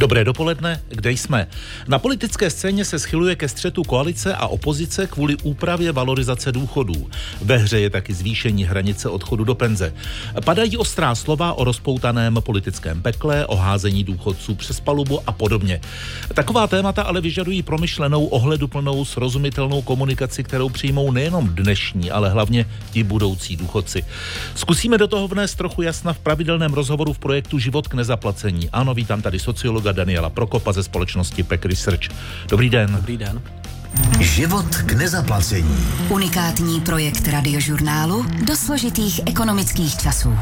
Dobré 0.00 0.24
dopoledne, 0.24 0.80
kde 0.88 1.12
jsme? 1.12 1.46
Na 1.88 1.98
politické 1.98 2.50
scéně 2.50 2.84
se 2.84 2.98
schyluje 2.98 3.36
ke 3.36 3.48
střetu 3.48 3.82
koalice 3.82 4.34
a 4.34 4.46
opozice 4.46 5.06
kvůli 5.06 5.36
úpravě 5.42 5.92
valorizace 5.92 6.52
důchodů. 6.52 7.10
Ve 7.42 7.56
hře 7.56 7.80
je 7.80 7.90
taky 7.90 8.14
zvýšení 8.14 8.64
hranice 8.64 9.08
odchodu 9.08 9.44
do 9.44 9.54
penze. 9.54 9.94
Padají 10.44 10.76
ostrá 10.76 11.14
slova 11.14 11.52
o 11.52 11.64
rozpoutaném 11.64 12.38
politickém 12.40 13.02
pekle, 13.02 13.46
o 13.46 13.56
házení 13.56 14.04
důchodců 14.04 14.54
přes 14.54 14.80
palubu 14.80 15.20
a 15.26 15.32
podobně. 15.32 15.80
Taková 16.34 16.66
témata 16.66 17.02
ale 17.02 17.20
vyžadují 17.20 17.62
promyšlenou, 17.62 18.26
ohleduplnou, 18.26 19.04
srozumitelnou 19.04 19.82
komunikaci, 19.82 20.44
kterou 20.44 20.68
přijmou 20.68 21.12
nejenom 21.12 21.48
dnešní, 21.48 22.10
ale 22.10 22.30
hlavně 22.30 22.66
ti 22.92 23.02
budoucí 23.02 23.56
důchodci. 23.56 24.04
Zkusíme 24.54 24.98
do 24.98 25.08
toho 25.08 25.28
vnést 25.28 25.54
trochu 25.54 25.82
jasna 25.82 26.12
v 26.12 26.18
pravidelném 26.18 26.72
rozhovoru 26.72 27.12
v 27.12 27.18
projektu 27.18 27.58
Život 27.58 27.88
k 27.88 27.94
nezaplacení. 27.94 28.70
Ano, 28.70 28.94
vítám 28.94 29.22
tady 29.22 29.38
sociologa 29.38 29.89
psychologa 29.90 29.92
Daniela 29.92 30.30
Prokopa 30.30 30.72
ze 30.72 30.82
společnosti 30.82 31.42
PEC 31.42 31.64
Research. 31.64 32.08
Dobrý 32.48 32.70
den. 32.70 32.92
Dobrý 32.96 33.16
den. 33.16 33.42
Život 34.20 34.76
k 34.76 34.92
nezaplacení. 34.92 35.76
Unikátní 36.08 36.80
projekt 36.80 37.28
radiožurnálu 37.28 38.26
do 38.46 38.56
složitých 38.56 39.20
ekonomických 39.26 39.96
časů. 39.96 40.34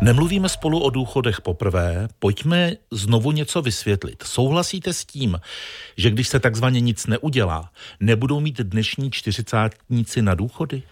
Nemluvíme 0.00 0.48
spolu 0.48 0.80
o 0.80 0.90
důchodech 0.90 1.40
poprvé, 1.40 2.08
pojďme 2.18 2.72
znovu 2.90 3.32
něco 3.32 3.62
vysvětlit. 3.62 4.22
Souhlasíte 4.22 4.92
s 4.92 5.04
tím, 5.04 5.40
že 5.96 6.10
když 6.10 6.28
se 6.28 6.40
takzvaně 6.40 6.80
nic 6.80 7.06
neudělá, 7.06 7.70
nebudou 8.00 8.40
mít 8.40 8.60
dnešní 8.60 9.10
čtyřicátníci 9.10 10.22
na 10.22 10.34
důchody? 10.34 10.82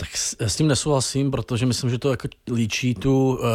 Tak 0.00 0.08
s 0.48 0.56
tím 0.56 0.68
nesouhlasím, 0.68 1.30
protože 1.30 1.66
myslím, 1.66 1.90
že 1.90 1.98
to 1.98 2.10
jako 2.10 2.28
líčí 2.54 2.94
tu, 2.94 3.38
uh, 3.40 3.46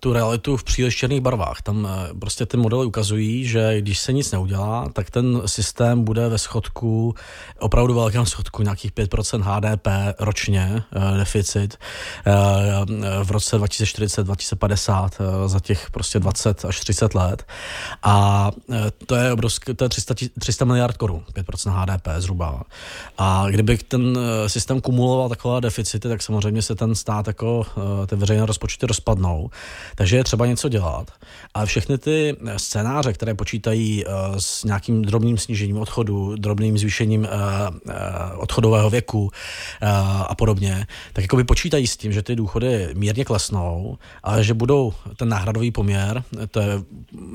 tu 0.00 0.12
realitu 0.12 0.56
v 0.56 0.64
příliš 0.64 0.96
černých 0.96 1.20
barvách. 1.20 1.62
Tam 1.62 1.84
uh, 1.84 2.18
prostě 2.18 2.46
ty 2.46 2.56
modely 2.56 2.86
ukazují, 2.86 3.46
že 3.46 3.80
když 3.80 3.98
se 3.98 4.12
nic 4.12 4.32
neudělá, 4.32 4.88
tak 4.92 5.10
ten 5.10 5.42
systém 5.46 6.04
bude 6.04 6.28
ve 6.28 6.38
schodku, 6.38 7.14
opravdu 7.58 7.94
velkém 7.94 8.26
schodku, 8.26 8.62
nějakých 8.62 8.92
5% 8.92 9.42
HDP 9.42 9.88
ročně 10.18 10.82
uh, 10.96 11.16
deficit 11.16 11.78
v 13.24 13.30
roce 13.30 13.58
2040-2050 13.58 15.02
uh, 15.02 15.48
za 15.48 15.60
těch 15.60 15.90
prostě 15.90 16.18
20 16.18 16.64
až 16.64 16.80
30 16.80 17.14
let. 17.14 17.46
A 18.02 18.50
to 19.06 19.14
je 19.14 19.32
obrovské, 19.32 19.74
to 19.74 19.84
je 19.84 19.88
300, 19.88 20.14
300 20.38 20.64
miliard 20.64 20.96
korun, 20.96 21.24
5% 21.32 21.70
HDP 21.70 22.08
zhruba. 22.18 22.62
A 23.18 23.46
kdyby 23.50 23.78
ten 23.78 24.18
systém 24.46 24.80
kumuloval 24.80 25.28
takové 25.28 25.60
deficit, 25.60 25.83
deficity, 25.84 26.08
tak 26.08 26.22
samozřejmě 26.22 26.62
se 26.62 26.74
ten 26.74 26.94
stát 26.94 27.26
jako 27.26 27.66
eh, 27.76 28.06
ty 28.06 28.16
veřejné 28.16 28.46
rozpočty 28.46 28.86
rozpadnou. 28.86 29.50
Takže 29.94 30.16
je 30.16 30.24
třeba 30.24 30.46
něco 30.46 30.68
dělat. 30.68 31.10
Ale 31.54 31.66
všechny 31.66 31.98
ty 31.98 32.36
scénáře, 32.56 33.12
které 33.12 33.34
počítají 33.34 34.04
eh, 34.04 34.10
s 34.38 34.64
nějakým 34.64 35.02
drobným 35.02 35.38
snížením 35.38 35.78
odchodu, 35.78 36.36
drobným 36.36 36.78
zvýšením 36.78 37.24
eh, 37.24 37.28
odchodového 38.36 38.90
věku 38.90 39.30
a 40.26 40.34
podobně, 40.34 40.86
tak 41.12 41.24
jako 41.24 41.36
by 41.36 41.44
počítají 41.44 41.86
s 41.86 41.96
tím, 41.96 42.12
že 42.12 42.22
ty 42.22 42.36
důchody 42.36 42.88
mírně 42.94 43.24
klesnou, 43.24 43.98
ale 44.22 44.44
že 44.44 44.54
budou 44.54 44.92
ten 45.16 45.28
náhradový 45.28 45.70
poměr, 45.70 46.24
to 46.50 46.60
je 46.60 46.82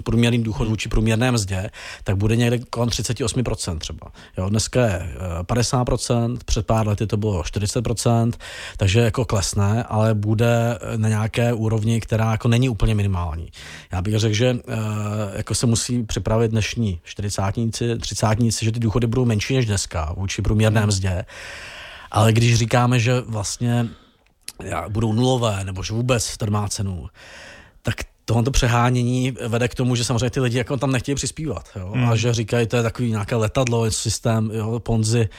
průměrný 0.03 0.43
důchod 0.43 0.67
vůči 0.67 0.89
průměrné 0.89 1.31
mzdě, 1.31 1.69
tak 2.03 2.17
bude 2.17 2.35
někde 2.35 2.59
kolem 2.59 2.89
38% 2.89 3.77
třeba. 3.77 4.11
Jo, 4.37 4.49
dneska 4.49 4.85
je 4.85 5.09
50%, 5.41 6.37
před 6.45 6.65
pár 6.65 6.87
lety 6.87 7.07
to 7.07 7.17
bylo 7.17 7.41
40%, 7.41 8.31
takže 8.77 8.99
jako 8.99 9.25
klesne, 9.25 9.83
ale 9.83 10.13
bude 10.13 10.79
na 10.97 11.09
nějaké 11.09 11.53
úrovni, 11.53 12.01
která 12.01 12.31
jako 12.31 12.47
není 12.47 12.69
úplně 12.69 12.95
minimální. 12.95 13.51
Já 13.91 14.01
bych 14.01 14.19
řekl, 14.19 14.35
že 14.35 14.57
eh, 14.67 14.77
jako 15.37 15.55
se 15.55 15.65
musí 15.65 16.03
připravit 16.03 16.51
dnešní 16.51 16.99
40 17.03 17.41
30 17.99 18.27
že 18.61 18.71
ty 18.71 18.79
důchody 18.79 19.07
budou 19.07 19.25
menší 19.25 19.55
než 19.55 19.65
dneska 19.65 20.13
vůči 20.17 20.41
průměrné 20.41 20.85
mzdě. 20.85 21.25
Ale 22.11 22.33
když 22.33 22.55
říkáme, 22.55 22.99
že 22.99 23.21
vlastně 23.21 23.87
budou 24.89 25.13
nulové, 25.13 25.63
nebo 25.63 25.83
že 25.83 25.93
vůbec 25.93 26.37
to 26.37 26.45
má 26.45 26.67
cenu, 26.67 27.07
tak 27.81 27.95
tohoto 28.29 28.51
přehánění 28.51 29.33
vede 29.47 29.67
k 29.67 29.75
tomu, 29.75 29.95
že 29.95 30.03
samozřejmě 30.03 30.29
ty 30.29 30.39
lidi 30.39 30.57
jako 30.57 30.77
tam 30.77 30.91
nechtějí 30.91 31.15
přispívat. 31.15 31.69
Jo? 31.75 31.91
Hmm. 31.95 32.09
A 32.09 32.15
že 32.15 32.33
říkají, 32.33 32.67
to 32.67 32.75
je 32.75 32.83
takový 32.83 33.09
nějaké 33.09 33.35
letadlo, 33.35 33.91
systém, 33.91 34.51
jo, 34.53 34.79
ponzi, 34.79 35.29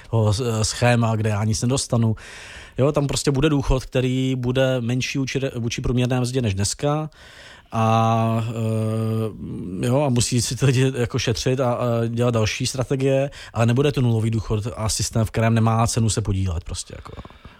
schéma, 0.62 1.16
kde 1.16 1.30
já 1.30 1.44
nic 1.44 1.62
nedostanu. 1.62 2.16
Jo, 2.78 2.92
tam 2.92 3.06
prostě 3.06 3.30
bude 3.30 3.48
důchod, 3.48 3.84
který 3.84 4.34
bude 4.34 4.80
menší 4.80 5.18
vůči, 5.58 5.80
průměrné 5.82 6.20
mzdě 6.20 6.42
než 6.42 6.54
dneska 6.54 7.10
a, 7.72 8.44
uh, 8.48 9.84
jo, 9.84 10.02
a 10.02 10.08
musí 10.08 10.42
si 10.42 10.56
ty 10.56 10.66
lidi 10.66 10.92
jako 10.96 11.18
šetřit 11.18 11.60
a, 11.60 11.72
a 11.72 12.06
dělat 12.08 12.34
další 12.34 12.66
strategie, 12.66 13.30
ale 13.52 13.66
nebude 13.66 13.92
to 13.92 14.00
nulový 14.00 14.30
důchod 14.30 14.66
a 14.76 14.88
systém, 14.88 15.24
v 15.24 15.30
kterém 15.30 15.54
nemá 15.54 15.86
cenu 15.86 16.10
se 16.10 16.20
podílet 16.20 16.64
prostě. 16.64 16.94
Jako. 16.96 17.12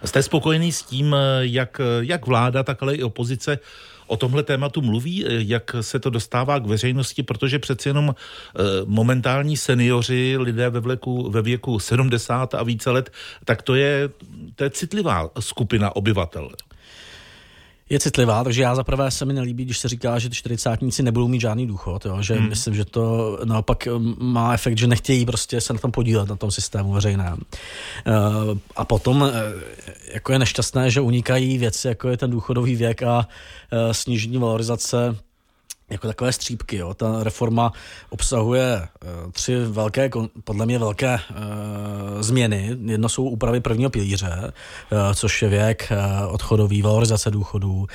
Jste 0.05 0.23
spokojený 0.23 0.71
s 0.71 0.83
tím, 0.83 1.15
jak, 1.39 1.81
jak 1.99 2.27
vláda, 2.27 2.63
tak 2.63 2.83
ale 2.83 2.95
i 2.95 3.03
opozice 3.03 3.59
o 4.11 4.17
tomhle 4.17 4.43
tématu 4.43 4.81
mluví, 4.81 5.25
jak 5.27 5.75
se 5.81 5.99
to 5.99 6.09
dostává 6.09 6.59
k 6.59 6.65
veřejnosti, 6.65 7.23
protože 7.23 7.59
přeci 7.59 7.89
jenom 7.89 8.15
eh, 8.15 8.61
momentální 8.85 9.57
seniori, 9.57 10.37
lidé 10.37 10.69
ve 10.69 10.79
věku, 10.79 11.31
ve 11.31 11.41
věku 11.41 11.79
70 11.79 12.55
a 12.55 12.63
více 12.63 12.91
let, 12.91 13.11
tak 13.45 13.61
to 13.61 13.75
je, 13.75 14.09
to 14.55 14.63
je 14.63 14.69
citlivá 14.69 15.29
skupina 15.39 15.95
obyvatel 15.95 16.49
je 17.91 17.99
citlivá, 17.99 18.43
takže 18.43 18.61
já 18.61 18.75
zaprvé 18.75 19.11
se 19.11 19.25
mi 19.25 19.33
nelíbí, 19.33 19.65
když 19.65 19.77
se 19.77 19.87
říká, 19.87 20.19
že 20.19 20.29
ty 20.29 20.35
čtyřicátníci 20.35 21.03
nebudou 21.03 21.27
mít 21.27 21.41
žádný 21.41 21.67
důchod, 21.67 22.05
jo? 22.05 22.21
že 22.21 22.33
hmm. 22.33 22.49
myslím, 22.49 22.75
že 22.75 22.85
to 22.85 23.37
naopak 23.43 23.87
um, 23.95 24.15
má 24.19 24.53
efekt, 24.53 24.77
že 24.77 24.87
nechtějí 24.87 25.25
prostě 25.25 25.61
se 25.61 25.73
na 25.73 25.79
tom 25.79 25.91
podílet, 25.91 26.29
na 26.29 26.35
tom 26.35 26.51
systému 26.51 26.91
veřejném. 26.91 27.37
Uh, 27.37 28.57
a 28.75 28.85
potom 28.85 29.21
uh, 29.21 29.29
jako 30.13 30.31
je 30.31 30.39
nešťastné, 30.39 30.91
že 30.91 31.01
unikají 31.01 31.57
věci, 31.57 31.87
jako 31.87 32.09
je 32.09 32.17
ten 32.17 32.31
důchodový 32.31 32.75
věk 32.75 33.03
a 33.03 33.17
uh, 33.17 33.91
snížení 33.91 34.37
valorizace 34.37 35.15
jako 35.91 36.07
takové 36.07 36.31
střípky. 36.31 36.77
Jo. 36.77 36.93
Ta 36.93 37.23
reforma 37.23 37.71
obsahuje 38.09 38.87
uh, 39.25 39.31
tři 39.31 39.55
velké, 39.65 40.09
podle 40.43 40.65
mě 40.65 40.79
velké 40.79 41.15
uh, 41.15 42.21
změny. 42.21 42.77
Jedno 42.85 43.09
jsou 43.09 43.23
úpravy 43.23 43.59
prvního 43.59 43.89
pilíře, 43.89 44.53
uh, 44.91 44.99
což 45.13 45.41
je 45.41 45.49
věk, 45.49 45.91
uh, 45.91 46.33
odchodový, 46.33 46.81
valorizace 46.81 47.31
důchodů, 47.31 47.75
uh, 47.75 47.87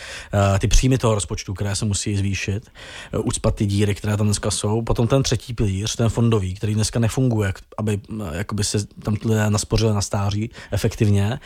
ty 0.58 0.68
příjmy 0.68 0.98
toho 0.98 1.14
rozpočtu, 1.14 1.54
které 1.54 1.76
se 1.76 1.84
musí 1.84 2.16
zvýšit, 2.16 2.70
uh, 3.14 3.20
ucpat 3.26 3.54
ty 3.54 3.66
díry, 3.66 3.94
které 3.94 4.16
tam 4.16 4.26
dneska 4.26 4.50
jsou. 4.50 4.82
Potom 4.82 5.06
ten 5.06 5.22
třetí 5.22 5.54
pilíř, 5.54 5.96
ten 5.96 6.08
fondový, 6.08 6.54
který 6.54 6.74
dneska 6.74 6.98
nefunguje, 6.98 7.52
aby 7.78 8.00
uh, 8.08 8.28
jakoby 8.32 8.64
se 8.64 8.86
tam 8.86 9.16
lidé 9.24 9.50
naspořili 9.50 9.94
na 9.94 10.00
stáří 10.00 10.50
efektivně. 10.70 11.40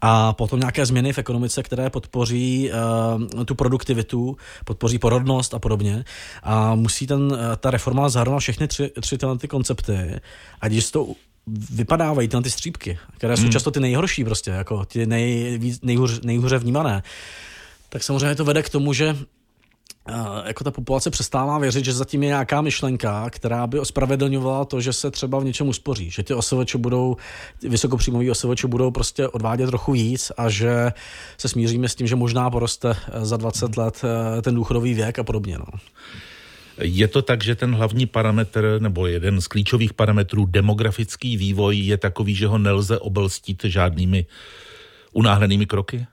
A 0.00 0.32
potom 0.32 0.60
nějaké 0.60 0.86
změny 0.86 1.12
v 1.12 1.18
ekonomice, 1.18 1.62
které 1.62 1.90
podpoří 1.90 2.70
uh, 3.34 3.44
tu 3.44 3.54
produktivitu, 3.54 4.36
podpoří 4.64 4.98
porodnost 4.98 5.54
a 5.54 5.58
podobně 5.58 5.87
podobně. 5.88 6.04
A 6.42 6.74
musí 6.74 7.06
ten, 7.06 7.38
eh, 7.38 7.56
ta 7.56 7.70
reforma 7.70 8.08
zahrnovat 8.08 8.40
všechny 8.40 8.68
tři, 8.68 8.90
tři 9.00 9.18
tyhle 9.18 9.38
ty 9.38 9.48
koncepty. 9.48 10.20
A 10.60 10.68
když 10.68 10.90
to 10.90 11.06
vypadávají 11.70 12.28
tyhle 12.28 12.42
ty 12.42 12.50
střípky, 12.50 12.98
které 13.16 13.36
jsou 13.36 13.42
hmm. 13.42 13.52
často 13.52 13.70
ty 13.70 13.80
nejhorší 13.80 14.24
prostě, 14.24 14.50
jako 14.50 14.84
ty 14.84 15.06
nej, 15.06 15.60
nejhůř, 15.82 16.20
nejhůře 16.20 16.58
vnímané, 16.58 17.02
tak 17.88 18.02
samozřejmě 18.02 18.34
to 18.34 18.44
vede 18.44 18.62
k 18.62 18.68
tomu, 18.68 18.92
že 18.92 19.16
jako 20.46 20.64
ta 20.64 20.70
populace 20.70 21.10
přestává 21.10 21.58
věřit, 21.58 21.84
že 21.84 21.92
zatím 21.92 22.22
je 22.22 22.26
nějaká 22.26 22.60
myšlenka, 22.60 23.30
která 23.30 23.66
by 23.66 23.78
ospravedlňovala 23.80 24.64
to, 24.64 24.80
že 24.80 24.92
se 24.92 25.10
třeba 25.10 25.38
v 25.38 25.44
něčem 25.44 25.68
uspoří, 25.68 26.10
že 26.10 26.22
ty 26.22 26.34
OSVČ 26.34 26.74
budou, 26.74 27.16
vysokopříjmoví 27.62 28.30
OSVČ 28.30 28.64
budou 28.64 28.90
prostě 28.90 29.28
odvádět 29.28 29.68
trochu 29.68 29.92
víc 29.92 30.32
a 30.36 30.48
že 30.50 30.92
se 31.38 31.48
smíříme 31.48 31.88
s 31.88 31.94
tím, 31.94 32.06
že 32.06 32.16
možná 32.16 32.50
poroste 32.50 32.96
eh, 33.12 33.24
za 33.24 33.36
20 33.36 33.76
let 33.76 34.02
eh, 34.04 34.42
ten 34.42 34.54
důchodový 34.54 34.94
věk 34.94 35.18
a 35.18 35.24
podobně. 35.24 35.58
No. 35.58 35.66
Je 36.80 37.08
to 37.08 37.22
tak, 37.22 37.44
že 37.44 37.54
ten 37.54 37.74
hlavní 37.74 38.06
parametr, 38.06 38.76
nebo 38.78 39.06
jeden 39.06 39.40
z 39.40 39.46
klíčových 39.46 39.92
parametrů, 39.94 40.46
demografický 40.46 41.36
vývoj, 41.36 41.78
je 41.78 41.96
takový, 41.96 42.34
že 42.34 42.46
ho 42.46 42.58
nelze 42.58 42.98
obelstít 42.98 43.64
žádnými 43.64 44.26
unáhlenými 45.12 45.66
kroky? 45.66 46.06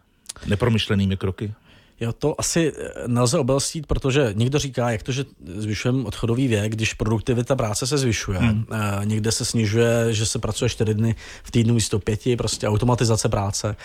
Nepromyšlenými 0.45 1.17
kroky? 1.17 1.53
Jo, 1.99 2.13
to 2.13 2.35
asi 2.39 2.73
eh, 2.77 3.07
nelze 3.07 3.39
obelstít, 3.39 3.87
protože 3.87 4.33
někdo 4.33 4.59
říká, 4.59 4.91
jak 4.91 5.03
to, 5.03 5.11
že 5.11 5.25
zvyšujeme 5.55 6.03
odchodový 6.03 6.47
věk, 6.47 6.71
když 6.71 6.93
produktivita 6.93 7.55
práce 7.55 7.87
se 7.87 7.97
zvyšuje. 7.97 8.39
Hmm. 8.39 8.65
E, 8.71 9.05
někde 9.05 9.31
se 9.31 9.45
snižuje, 9.45 10.13
že 10.13 10.25
se 10.25 10.39
pracuje 10.39 10.69
čtyři 10.69 10.93
dny 10.93 11.15
v 11.43 11.51
týdnu 11.51 11.73
místo 11.73 11.99
pěti, 11.99 12.35
prostě 12.35 12.67
automatizace 12.67 13.29
práce. 13.29 13.75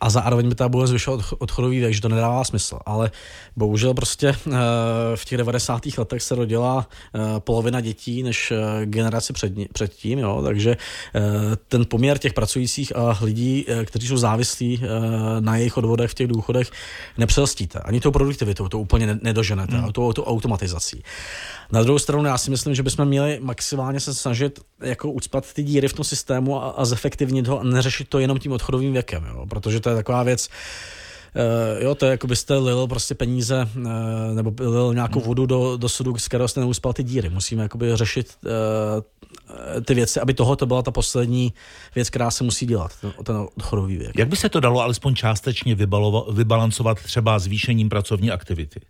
A 0.00 0.10
zároveň 0.10 0.48
by 0.48 0.54
ta 0.54 0.68
bude 0.68 0.86
zvyšovat 0.86 1.20
odchodový 1.38 1.80
věk, 1.80 1.94
že 1.94 2.00
to 2.00 2.08
nedává 2.08 2.44
smysl. 2.44 2.78
Ale 2.86 3.10
bohužel 3.56 3.94
prostě 3.94 4.36
v 5.14 5.24
těch 5.24 5.38
90. 5.38 5.82
letech 5.98 6.22
se 6.22 6.34
rodila 6.34 6.88
polovina 7.38 7.80
dětí 7.80 8.22
než 8.22 8.52
generaci 8.84 9.32
před, 9.32 9.52
předtím, 9.72 10.18
jo, 10.18 10.42
takže 10.42 10.76
ten 11.68 11.84
poměr 11.86 12.18
těch 12.18 12.32
pracujících 12.32 12.96
a 12.96 13.18
lidí, 13.22 13.66
kteří 13.84 14.08
jsou 14.08 14.16
závislí 14.16 14.82
na 15.40 15.56
jejich 15.56 15.76
odvodech 15.76 16.10
v 16.10 16.14
těch 16.14 16.26
důchodech, 16.26 16.70
nepřelstíte. 17.18 17.78
Ani 17.78 18.00
tou 18.00 18.10
produktivitou 18.10 18.68
to 18.68 18.78
úplně 18.78 19.18
nedoženete, 19.22 19.76
hmm. 19.76 19.92
tou, 19.92 20.12
tou 20.12 20.24
automatizací. 20.24 21.02
Na 21.72 21.82
druhou 21.82 21.98
stranu 21.98 22.24
já 22.24 22.38
si 22.38 22.50
myslím, 22.50 22.74
že 22.74 22.82
bychom 22.82 23.08
měli 23.08 23.38
maximálně 23.42 24.00
se 24.00 24.14
snažit 24.14 24.60
jako 24.80 25.12
ucpat 25.12 25.52
ty 25.52 25.62
díry 25.62 25.88
v 25.88 25.92
tom 25.92 26.04
systému 26.04 26.62
a, 26.62 26.70
a 26.70 26.84
zefektivnit 26.84 27.46
ho 27.46 27.60
a 27.60 27.62
neřešit 27.62 28.08
to 28.08 28.18
jenom 28.18 28.38
tím 28.38 28.52
odchodovým 28.52 28.92
věkem, 28.92 29.24
jo? 29.28 29.31
Protože 29.48 29.80
to 29.80 29.90
je 29.90 29.96
taková 29.96 30.22
věc, 30.22 30.48
Uh, 31.76 31.82
jo, 31.82 31.94
to 31.94 32.06
je 32.06 32.10
jako 32.10 32.26
byste 32.26 32.56
lil 32.56 32.86
prostě 32.86 33.14
peníze 33.14 33.68
uh, 33.76 33.82
nebo 34.34 34.52
lil 34.60 34.94
nějakou 34.94 35.18
hmm. 35.18 35.28
vodu 35.28 35.46
do, 35.46 35.76
do 35.76 35.88
sudu, 35.88 36.18
z 36.18 36.28
kterého 36.28 36.48
jste 36.48 36.60
neuspal 36.60 36.92
ty 36.92 37.02
díry. 37.02 37.30
Musíme 37.30 37.62
jakoby 37.62 37.96
řešit 37.96 38.36
uh, 38.44 39.82
ty 39.84 39.94
věci, 39.94 40.20
aby 40.20 40.34
toho 40.34 40.56
to 40.56 40.66
byla 40.66 40.82
ta 40.82 40.90
poslední 40.90 41.52
věc, 41.94 42.10
která 42.10 42.30
se 42.30 42.44
musí 42.44 42.66
dělat, 42.66 42.92
ten, 43.00 43.12
ten 43.24 43.36
odchodový 43.56 43.96
věk. 43.96 44.18
Jak 44.18 44.28
by 44.28 44.36
se 44.36 44.48
to 44.48 44.60
dalo 44.60 44.80
alespoň 44.80 45.14
částečně 45.14 45.76
vybalancovat 46.32 46.98
třeba 47.02 47.38
zvýšením 47.38 47.88
pracovní 47.88 48.30
aktivity? 48.30 48.80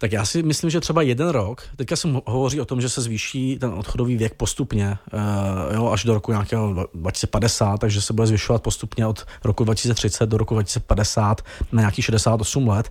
Tak 0.00 0.12
já 0.12 0.24
si 0.24 0.42
myslím, 0.42 0.70
že 0.70 0.80
třeba 0.80 1.02
jeden 1.02 1.28
rok, 1.28 1.62
teďka 1.76 1.96
se 1.96 2.08
hovoří 2.26 2.60
o 2.60 2.64
tom, 2.64 2.80
že 2.80 2.88
se 2.88 3.00
zvýší 3.00 3.58
ten 3.58 3.70
odchodový 3.70 4.16
věk 4.16 4.34
postupně, 4.34 4.98
uh, 5.12 5.74
jo, 5.74 5.90
až 5.90 6.04
do 6.04 6.14
roku 6.14 6.32
nějakého 6.32 6.86
2050, 6.94 7.76
takže 7.76 8.02
se 8.02 8.12
bude 8.12 8.26
zvyšovat 8.26 8.62
postupně 8.62 9.06
od 9.06 9.26
roku 9.44 9.64
2030 9.64 10.26
do 10.26 10.36
roku 10.36 10.54
2050 10.54 11.42
na 11.72 11.82
nějakých 11.82 12.04
68 12.04 12.68
let. 12.68 12.90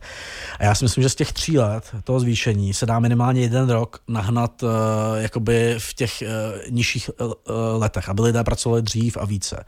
A 0.60 0.64
já 0.64 0.76
si 0.76 0.86
myslím, 0.86 1.02
že 1.02 1.10
z 1.10 1.16
těch 1.16 1.34
tří 1.34 1.60
let 1.60 1.96
toho 2.04 2.20
zvýšení 2.20 2.74
se 2.74 2.86
dá 2.86 3.00
minimálně 3.00 3.42
jeden 3.42 3.70
rok 3.70 4.00
nahnat 4.08 4.64
uh, 4.64 4.70
jakoby 5.16 5.76
v 5.78 5.94
těch 5.94 6.12
uh, 6.22 6.72
nižších 6.72 7.10
uh, 7.20 7.34
letech, 7.78 8.10
aby 8.10 8.22
lidé 8.22 8.44
pracovali 8.44 8.82
dřív 8.82 9.18
a 9.18 9.26
více. 9.26 9.66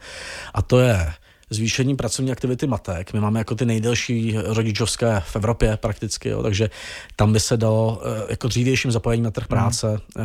A 0.54 0.62
to 0.62 0.80
je 0.80 1.12
zvýšení 1.52 1.96
pracovní 1.96 2.32
aktivity 2.32 2.66
matek. 2.66 3.12
My 3.12 3.20
máme 3.20 3.40
jako 3.40 3.54
ty 3.54 3.66
nejdelší 3.66 4.34
rodičovské 4.44 5.22
v 5.26 5.36
Evropě 5.36 5.76
prakticky, 5.76 6.28
jo, 6.28 6.42
takže 6.42 6.70
tam 7.16 7.32
by 7.32 7.40
se 7.40 7.56
dalo 7.56 8.02
eh, 8.04 8.26
jako 8.30 8.48
dřívějším 8.48 8.90
zapojením 8.92 9.24
na 9.24 9.30
trh 9.30 9.44
hmm. 9.44 9.48
práce 9.48 10.00
mm. 10.16 10.24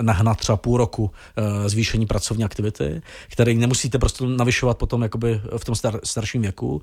nahnat 0.00 0.38
třeba 0.38 0.56
půl 0.56 0.76
roku 0.76 1.10
eh, 1.36 1.68
zvýšení 1.68 2.06
pracovní 2.06 2.44
aktivity, 2.44 3.02
který 3.28 3.54
nemusíte 3.54 3.98
prostě 3.98 4.24
navyšovat 4.26 4.78
potom 4.78 5.02
jakoby 5.02 5.40
v 5.56 5.64
tom 5.64 5.74
star, 5.74 6.00
starším 6.04 6.42
věku. 6.42 6.82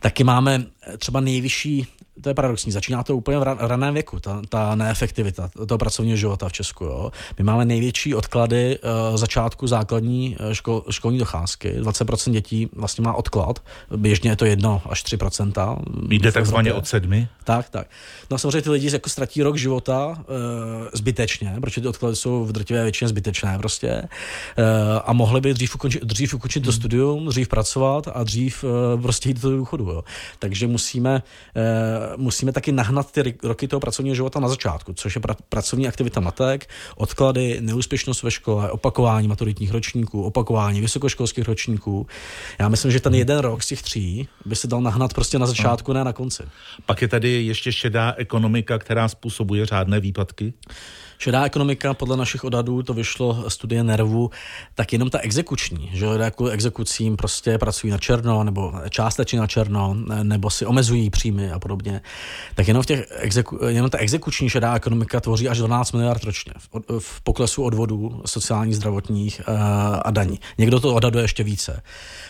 Taky 0.00 0.24
máme 0.24 0.64
třeba 0.98 1.20
nejvyšší 1.20 1.86
to 2.20 2.28
je 2.28 2.34
paradoxní, 2.34 2.72
začíná 2.72 3.02
to 3.02 3.16
úplně 3.16 3.38
v 3.38 3.42
raném 3.58 3.94
věku, 3.94 4.20
ta, 4.20 4.42
ta 4.48 4.74
neefektivita 4.74 5.50
toho 5.66 5.78
pracovního 5.78 6.16
života 6.16 6.48
v 6.48 6.52
Česku. 6.52 6.84
Jo. 6.84 7.12
My 7.38 7.44
máme 7.44 7.64
největší 7.64 8.14
odklady 8.14 8.78
uh, 8.78 9.16
začátku 9.16 9.66
základní 9.66 10.36
uh, 10.40 10.52
škol, 10.52 10.84
školní 10.90 11.18
docházky. 11.18 11.74
20% 11.80 12.32
dětí 12.32 12.68
vlastně 12.72 13.02
má 13.02 13.12
odklad, 13.12 13.62
běžně 13.96 14.30
je 14.30 14.36
to 14.36 14.44
1 14.44 14.82
až 14.88 15.04
3%. 15.04 15.78
Jde 16.08 16.32
takzvaně 16.32 16.72
od 16.72 16.86
sedmi? 16.86 17.28
Tak, 17.44 17.68
tak. 17.68 17.86
No 18.30 18.34
a 18.34 18.38
samozřejmě 18.38 18.62
ty 18.62 18.70
lidi 18.70 18.92
jako 18.92 19.10
ztratí 19.10 19.42
rok 19.42 19.56
života 19.56 20.06
uh, 20.08 20.14
zbytečně, 20.92 21.56
protože 21.60 21.80
ty 21.80 21.88
odklady 21.88 22.16
jsou 22.16 22.44
v 22.44 22.52
drtivé 22.52 22.82
většině 22.82 23.08
zbytečné 23.08 23.58
prostě. 23.58 24.02
Uh, 24.58 24.64
a 25.04 25.12
mohli 25.12 25.40
by 25.40 25.54
dřív 25.54 25.74
ukončit, 25.74 26.04
dřív 26.04 26.34
ukončit 26.34 26.60
to 26.60 26.72
studium, 26.72 27.28
dřív 27.28 27.48
pracovat 27.48 28.08
a 28.14 28.24
dřív 28.24 28.64
uh, 28.64 29.02
prostě 29.02 29.28
jít 29.28 29.40
do 29.40 29.56
důchodu. 29.56 29.84
Jo. 29.84 30.04
Takže 30.38 30.66
musíme 30.78 31.22
uh, 31.56 32.22
musíme 32.22 32.52
taky 32.52 32.72
nahnat 32.72 33.12
ty 33.12 33.34
roky 33.42 33.68
toho 33.68 33.80
pracovního 33.80 34.14
života 34.14 34.40
na 34.40 34.48
začátku, 34.48 34.92
což 34.94 35.14
je 35.14 35.20
pra, 35.20 35.34
pracovní 35.48 35.88
aktivita 35.88 36.20
matek, 36.20 36.70
odklady, 36.96 37.58
neúspěšnost 37.60 38.22
ve 38.22 38.30
škole, 38.30 38.70
opakování 38.70 39.28
maturitních 39.28 39.70
ročníků, 39.70 40.22
opakování 40.22 40.80
vysokoškolských 40.80 41.48
ročníků. 41.48 42.06
Já 42.58 42.68
myslím, 42.68 42.92
že 42.92 43.00
ten 43.00 43.12
hmm. 43.12 43.18
jeden 43.18 43.38
rok 43.38 43.62
z 43.62 43.66
těch 43.66 43.82
tří 43.82 44.28
by 44.46 44.56
se 44.56 44.66
dal 44.66 44.80
nahnat 44.80 45.14
prostě 45.14 45.38
na 45.38 45.46
začátku, 45.46 45.92
ne 45.92 46.04
na 46.04 46.12
konci. 46.12 46.42
Pak 46.86 47.02
je 47.02 47.08
tady 47.08 47.44
ještě 47.44 47.72
šedá 47.72 48.14
ekonomika, 48.16 48.78
která 48.78 49.08
způsobuje 49.08 49.66
řádné 49.66 50.00
výpadky? 50.00 50.52
Šedá 51.18 51.44
ekonomika, 51.44 51.94
podle 51.94 52.16
našich 52.16 52.44
odhadů, 52.44 52.82
to 52.82 52.94
vyšlo 52.94 53.50
studie 53.50 53.84
nervu, 53.84 54.30
tak 54.74 54.92
jenom 54.92 55.10
ta 55.10 55.18
exekuční, 55.18 55.90
že 55.92 56.06
jako 56.06 56.46
exekucím 56.46 57.16
prostě 57.16 57.58
pracují 57.58 57.90
na 57.90 57.98
černo, 57.98 58.44
nebo 58.44 58.72
částečně 58.90 59.40
na 59.40 59.46
černo, 59.46 59.96
nebo 60.22 60.50
si 60.50 60.66
omezují 60.66 61.10
příjmy 61.10 61.50
a 61.50 61.58
podobně, 61.58 62.00
tak 62.54 62.68
jenom, 62.68 62.82
v 62.82 62.86
těch 62.86 63.06
exeku, 63.10 63.58
jenom 63.66 63.90
ta 63.90 63.98
exekuční 63.98 64.50
šedá 64.50 64.74
ekonomika 64.74 65.20
tvoří 65.20 65.48
až 65.48 65.58
12 65.58 65.92
miliard 65.92 66.24
ročně 66.24 66.52
v, 66.58 66.68
v 66.98 67.20
poklesu 67.20 67.62
odvodů 67.62 68.22
sociálních, 68.26 68.76
zdravotních 68.76 69.40
uh, 69.48 69.54
a 70.04 70.10
daní. 70.10 70.40
Někdo 70.58 70.80
to 70.80 70.94
odhaduje 70.94 71.24
ještě 71.24 71.44
více. 71.44 71.82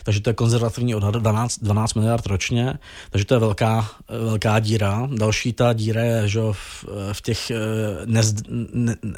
Takže 0.05 0.21
to 0.21 0.31
je 0.31 0.35
konzervativní 0.35 0.95
odhad 0.95 1.15
12, 1.15 1.59
12 1.59 1.95
miliard 1.95 2.27
ročně, 2.27 2.79
takže 3.11 3.25
to 3.25 3.35
je 3.35 3.41
velká, 3.41 3.91
velká 4.09 4.59
díra. 4.59 5.09
Další 5.17 5.53
ta 5.53 5.73
díra 5.73 6.03
je 6.03 6.29
že 6.29 6.41
v, 6.53 6.85
v 7.13 7.23
těch 7.23 7.53
uh, 7.55 8.07
nez, 8.07 8.35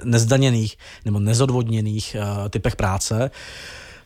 nezdaněných 0.05 0.77
nebo 1.05 1.21
nezodvodněných 1.21 2.17
uh, 2.19 2.49
typech 2.49 2.77
práce, 2.77 3.31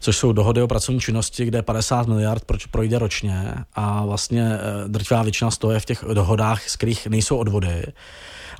což 0.04 0.16
jsou 0.16 0.32
dohody 0.32 0.62
o 0.62 0.68
pracovní 0.68 1.00
činnosti, 1.00 1.44
kde 1.44 1.62
50 1.62 2.06
miliard 2.06 2.44
proč 2.44 2.66
projde 2.66 2.98
ročně 2.98 3.54
a 3.74 4.04
vlastně 4.04 4.42
uh, 4.42 4.90
drtivá 4.90 5.22
většina 5.22 5.50
z 5.50 5.58
toho 5.58 5.72
je 5.72 5.80
v 5.80 5.84
těch 5.84 6.04
dohodách, 6.14 6.68
z 6.68 6.76
kterých 6.76 7.06
nejsou 7.06 7.36
odvody. 7.36 7.84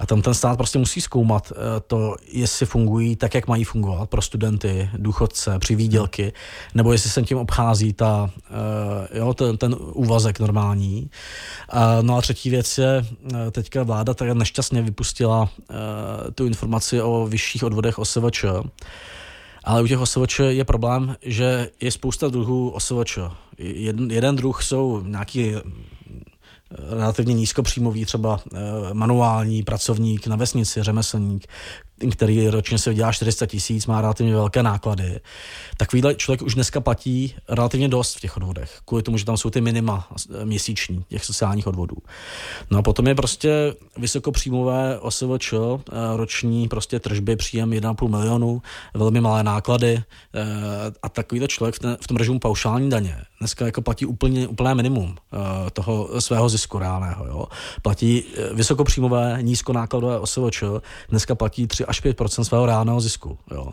A 0.01 0.07
tam 0.07 0.23
ten 0.23 0.35
stát 0.35 0.57
prostě 0.57 0.79
musí 0.79 1.01
zkoumat 1.01 1.53
eh, 1.53 1.81
to, 1.87 2.17
jestli 2.33 2.67
fungují 2.67 3.17
tak, 3.17 3.35
jak 3.35 3.49
mají 3.49 3.65
fungovat 3.65 4.11
pro 4.11 4.23
studenty, 4.23 4.91
důchodce, 4.99 5.59
při 5.59 5.75
výdělky, 5.75 6.33
nebo 6.75 6.93
jestli 6.93 7.11
se 7.11 7.23
tím 7.23 7.39
obchází 7.39 7.93
ta, 7.93 8.31
jo, 9.15 9.35
ten, 9.35 9.57
ten 9.57 9.77
úvazek 9.79 10.41
normální. 10.41 11.11
No 12.03 12.17
a 12.17 12.21
třetí 12.21 12.51
věc 12.51 12.79
je, 12.79 13.07
teďka 13.51 13.83
vláda 13.83 14.15
tak 14.15 14.29
nešťastně 14.29 14.83
vypustila 14.83 15.49
tu 16.35 16.47
informaci 16.47 17.03
o 17.03 17.27
vyšších 17.27 17.65
odvodech 17.65 17.99
OSVČ, 17.99 18.45
ale 19.65 19.83
u 19.83 19.87
těch 19.87 19.99
OSVČ 19.99 20.41
je 20.49 20.65
problém, 20.65 21.17
že 21.23 21.71
je 21.81 21.91
spousta 21.91 22.29
druhů 22.29 22.71
OSVČ. 22.71 23.19
Jeden, 23.59 24.11
jeden 24.11 24.37
druh 24.37 24.63
jsou 24.63 25.03
nějaký 25.07 25.55
relativně 26.91 27.35
nízkopříjmový, 27.35 28.05
třeba 28.05 28.41
eh, 28.45 28.59
manuální 28.93 29.63
pracovník 29.63 30.27
na 30.27 30.37
vesnici, 30.37 30.83
řemeslník, 30.83 31.47
který 32.13 32.49
ročně 32.49 32.79
se 32.79 32.91
vydělá 32.91 33.13
400 33.13 33.47
tisíc, 33.47 33.87
má 33.87 34.01
relativně 34.01 34.35
velké 34.35 34.63
náklady. 34.63 35.21
Takovýhle 35.77 36.15
člověk 36.15 36.43
už 36.43 36.55
dneska 36.55 36.81
platí 36.81 37.35
relativně 37.49 37.89
dost 37.89 38.17
v 38.17 38.21
těch 38.21 38.37
odvodech, 38.37 38.81
kvůli 38.85 39.03
tomu, 39.03 39.19
že 39.19 39.25
tam 39.25 39.37
jsou 39.37 39.51
ty 39.51 39.61
minima 39.61 40.09
měsíční 40.45 41.05
těch 41.09 41.25
sociálních 41.25 41.67
odvodů. 41.67 41.97
No 42.71 42.79
a 42.79 42.83
potom 42.83 43.07
je 43.07 43.15
prostě 43.15 43.75
vysokopříjmové 43.97 44.99
OSVČ, 44.99 45.53
eh, 45.53 45.57
roční 46.17 46.69
prostě 46.69 47.01
tržby, 47.01 47.37
příjem 47.37 47.73
1,5 47.73 48.09
milionu, 48.09 48.63
velmi 48.95 49.21
malé 49.21 49.43
náklady 49.43 49.95
eh, 49.95 50.43
a 51.03 51.09
takovýhle 51.09 51.49
člověk 51.49 51.75
v 52.01 52.07
tom 52.07 52.17
režimu 52.17 52.39
paušální 52.39 52.91
daně 52.91 53.17
dneska 53.45 53.67
jako 53.67 53.83
platí 53.83 54.07
úplně, 54.07 54.49
úplné 54.49 54.75
minimum 54.75 55.15
eh, 55.17 55.71
toho 55.71 56.21
svého 56.21 56.49
zisku 56.49 56.79
reálného. 56.79 57.27
Jo. 57.27 57.47
Platí 57.83 58.25
vysokopříjmové, 58.53 59.39
nízkonákladové 59.41 60.19
OSVČ, 60.19 60.63
dneska 61.09 61.35
platí 61.35 61.67
3 61.67 61.85
až 61.85 62.05
5% 62.05 62.43
svého 62.43 62.67
reálného 62.67 63.01
zisku. 63.01 63.39
Jo. 63.51 63.69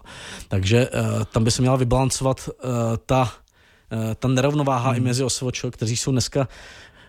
Takže 0.48 0.90
uh, 0.90 1.24
tam 1.24 1.44
by 1.44 1.52
se 1.52 1.62
měla 1.62 1.76
vybalancovat 1.76 2.50
uh, 2.50 2.72
ta, 3.06 3.22
uh, 3.92 4.14
ta 4.20 4.28
nerovnováha 4.28 4.90
hmm. 4.90 4.98
i 4.98 5.00
mezi 5.00 5.24
OSVČ, 5.24 5.66
kteří 5.72 5.98
jsou 5.98 6.12
dneska 6.12 6.48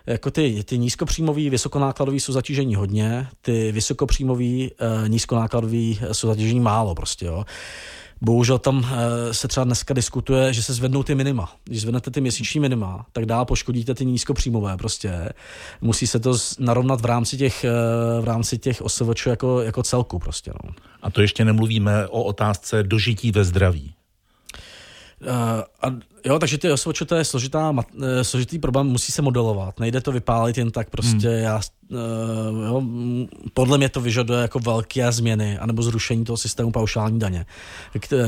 jako 0.05 0.31
ty, 0.31 0.63
ty 0.63 0.77
nízkopříjmový, 0.77 1.49
vysokonákladový 1.49 2.19
jsou 2.19 2.33
zatížení 2.33 2.75
hodně, 2.75 3.27
ty 3.41 3.71
vysokopříjmový, 3.71 4.71
nízkonákladový 5.07 5.99
jsou 6.11 6.27
zatížení 6.27 6.59
málo 6.59 6.95
prostě, 6.95 7.25
jo. 7.25 7.45
Bohužel 8.25 8.59
tam 8.59 8.85
eh, 8.91 9.33
se 9.33 9.47
třeba 9.47 9.63
dneska 9.63 9.93
diskutuje, 9.93 10.53
že 10.53 10.63
se 10.63 10.73
zvednou 10.73 11.03
ty 11.03 11.15
minima. 11.15 11.51
Když 11.63 11.81
zvednete 11.81 12.11
ty 12.11 12.21
měsíční 12.21 12.59
minima, 12.59 13.05
tak 13.11 13.25
dál 13.25 13.45
poškodíte 13.45 13.95
ty 13.95 14.05
nízkopříjmové 14.05 14.77
prostě. 14.77 15.29
Musí 15.81 16.07
se 16.07 16.19
to 16.19 16.33
narovnat 16.59 17.01
v 17.01 17.05
rámci 17.05 17.37
těch, 17.37 17.63
eh, 17.63 18.21
v 18.21 18.23
rámci 18.23 18.57
těch 18.57 18.81
OSVČ 18.81 19.25
jako, 19.25 19.61
jako 19.61 19.83
celku 19.83 20.19
prostě. 20.19 20.51
No. 20.63 20.69
A 21.01 21.11
to 21.11 21.21
ještě 21.21 21.45
nemluvíme 21.45 22.07
o 22.07 22.23
otázce 22.23 22.83
dožití 22.83 23.31
ve 23.31 23.43
zdraví. 23.43 23.93
Uh, 25.23 25.63
a 25.81 25.95
jo, 26.25 26.39
takže 26.39 26.57
ty 26.57 26.71
OSVČ 26.71 27.03
to 27.05 27.15
je 27.15 27.25
složitá, 27.25 27.75
složitý 28.21 28.59
problém, 28.59 28.87
musí 28.87 29.11
se 29.11 29.21
modelovat. 29.21 29.79
Nejde 29.79 30.01
to 30.01 30.11
vypálit 30.11 30.57
jen 30.57 30.71
tak 30.71 30.89
prostě. 30.89 31.29
Hmm. 31.29 31.37
Já, 31.37 31.61
uh, 31.91 31.97
jo, 32.65 32.83
podle 33.53 33.77
mě 33.77 33.89
to 33.89 34.01
vyžaduje 34.01 34.41
jako 34.41 34.59
velké 34.59 35.11
změny, 35.11 35.57
anebo 35.57 35.83
zrušení 35.83 36.25
toho 36.25 36.37
systému 36.37 36.71
paušální 36.71 37.19
daně. 37.19 37.45
Uh, 38.11 38.19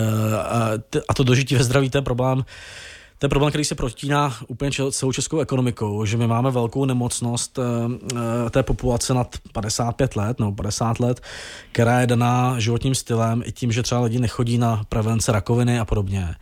a 1.09 1.13
to 1.13 1.23
dožití 1.23 1.55
ve 1.55 1.63
zdraví, 1.63 1.89
to 1.89 1.97
je 1.97 2.01
problém 2.01 2.45
to 3.19 3.25
je 3.25 3.29
problém, 3.29 3.51
který 3.51 3.65
se 3.65 3.75
protíná 3.75 4.35
úplně 4.47 4.71
celou 4.91 5.11
českou 5.11 5.39
ekonomikou, 5.39 6.05
že 6.05 6.17
my 6.17 6.27
máme 6.27 6.51
velkou 6.51 6.85
nemocnost 6.85 7.57
uh, 7.57 7.65
té 8.49 8.63
populace 8.63 9.13
nad 9.13 9.35
55 9.53 10.15
let 10.15 10.39
nebo 10.39 10.51
50 10.51 10.99
let, 10.99 11.21
která 11.71 11.99
je 11.99 12.07
daná 12.07 12.59
životním 12.59 12.95
stylem 12.95 13.43
i 13.45 13.51
tím, 13.51 13.71
že 13.71 13.83
třeba 13.83 14.01
lidi 14.01 14.19
nechodí 14.19 14.57
na 14.57 14.81
prevence 14.89 15.31
rakoviny 15.31 15.79
a 15.79 15.85
podobně. 15.85 16.35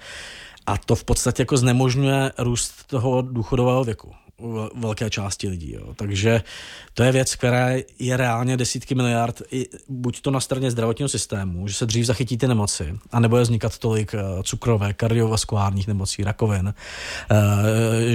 A 0.66 0.78
to 0.78 0.96
v 0.96 1.04
podstatě 1.04 1.42
jako 1.42 1.58
znemožňuje 1.58 2.32
růst 2.38 2.88
toho 2.88 3.22
důchodového 3.22 3.84
věku 3.84 4.12
velké 4.76 5.10
části 5.10 5.48
lidí. 5.48 5.74
Jo. 5.74 5.94
Takže 5.96 6.42
to 6.94 7.04
je 7.04 7.12
věc, 7.12 7.36
která 7.36 7.70
je 8.00 8.18
reálně 8.18 8.58
desítky 8.58 8.96
miliard, 8.96 9.42
i, 9.52 9.68
buď 9.90 10.22
to 10.22 10.32
na 10.32 10.40
straně 10.40 10.72
zdravotního 10.72 11.10
systému, 11.10 11.68
že 11.68 11.74
se 11.74 11.86
dřív 11.86 12.06
zachytí 12.06 12.38
ty 12.38 12.48
nemoci 12.48 13.00
a 13.12 13.20
nebude 13.20 13.42
vznikat 13.42 13.78
tolik 13.78 14.14
uh, 14.14 14.42
cukrové, 14.44 14.94
kardiovaskulárních 14.94 15.88
nemocí, 15.88 16.24
rakovin, 16.24 16.74
uh, 17.32 17.38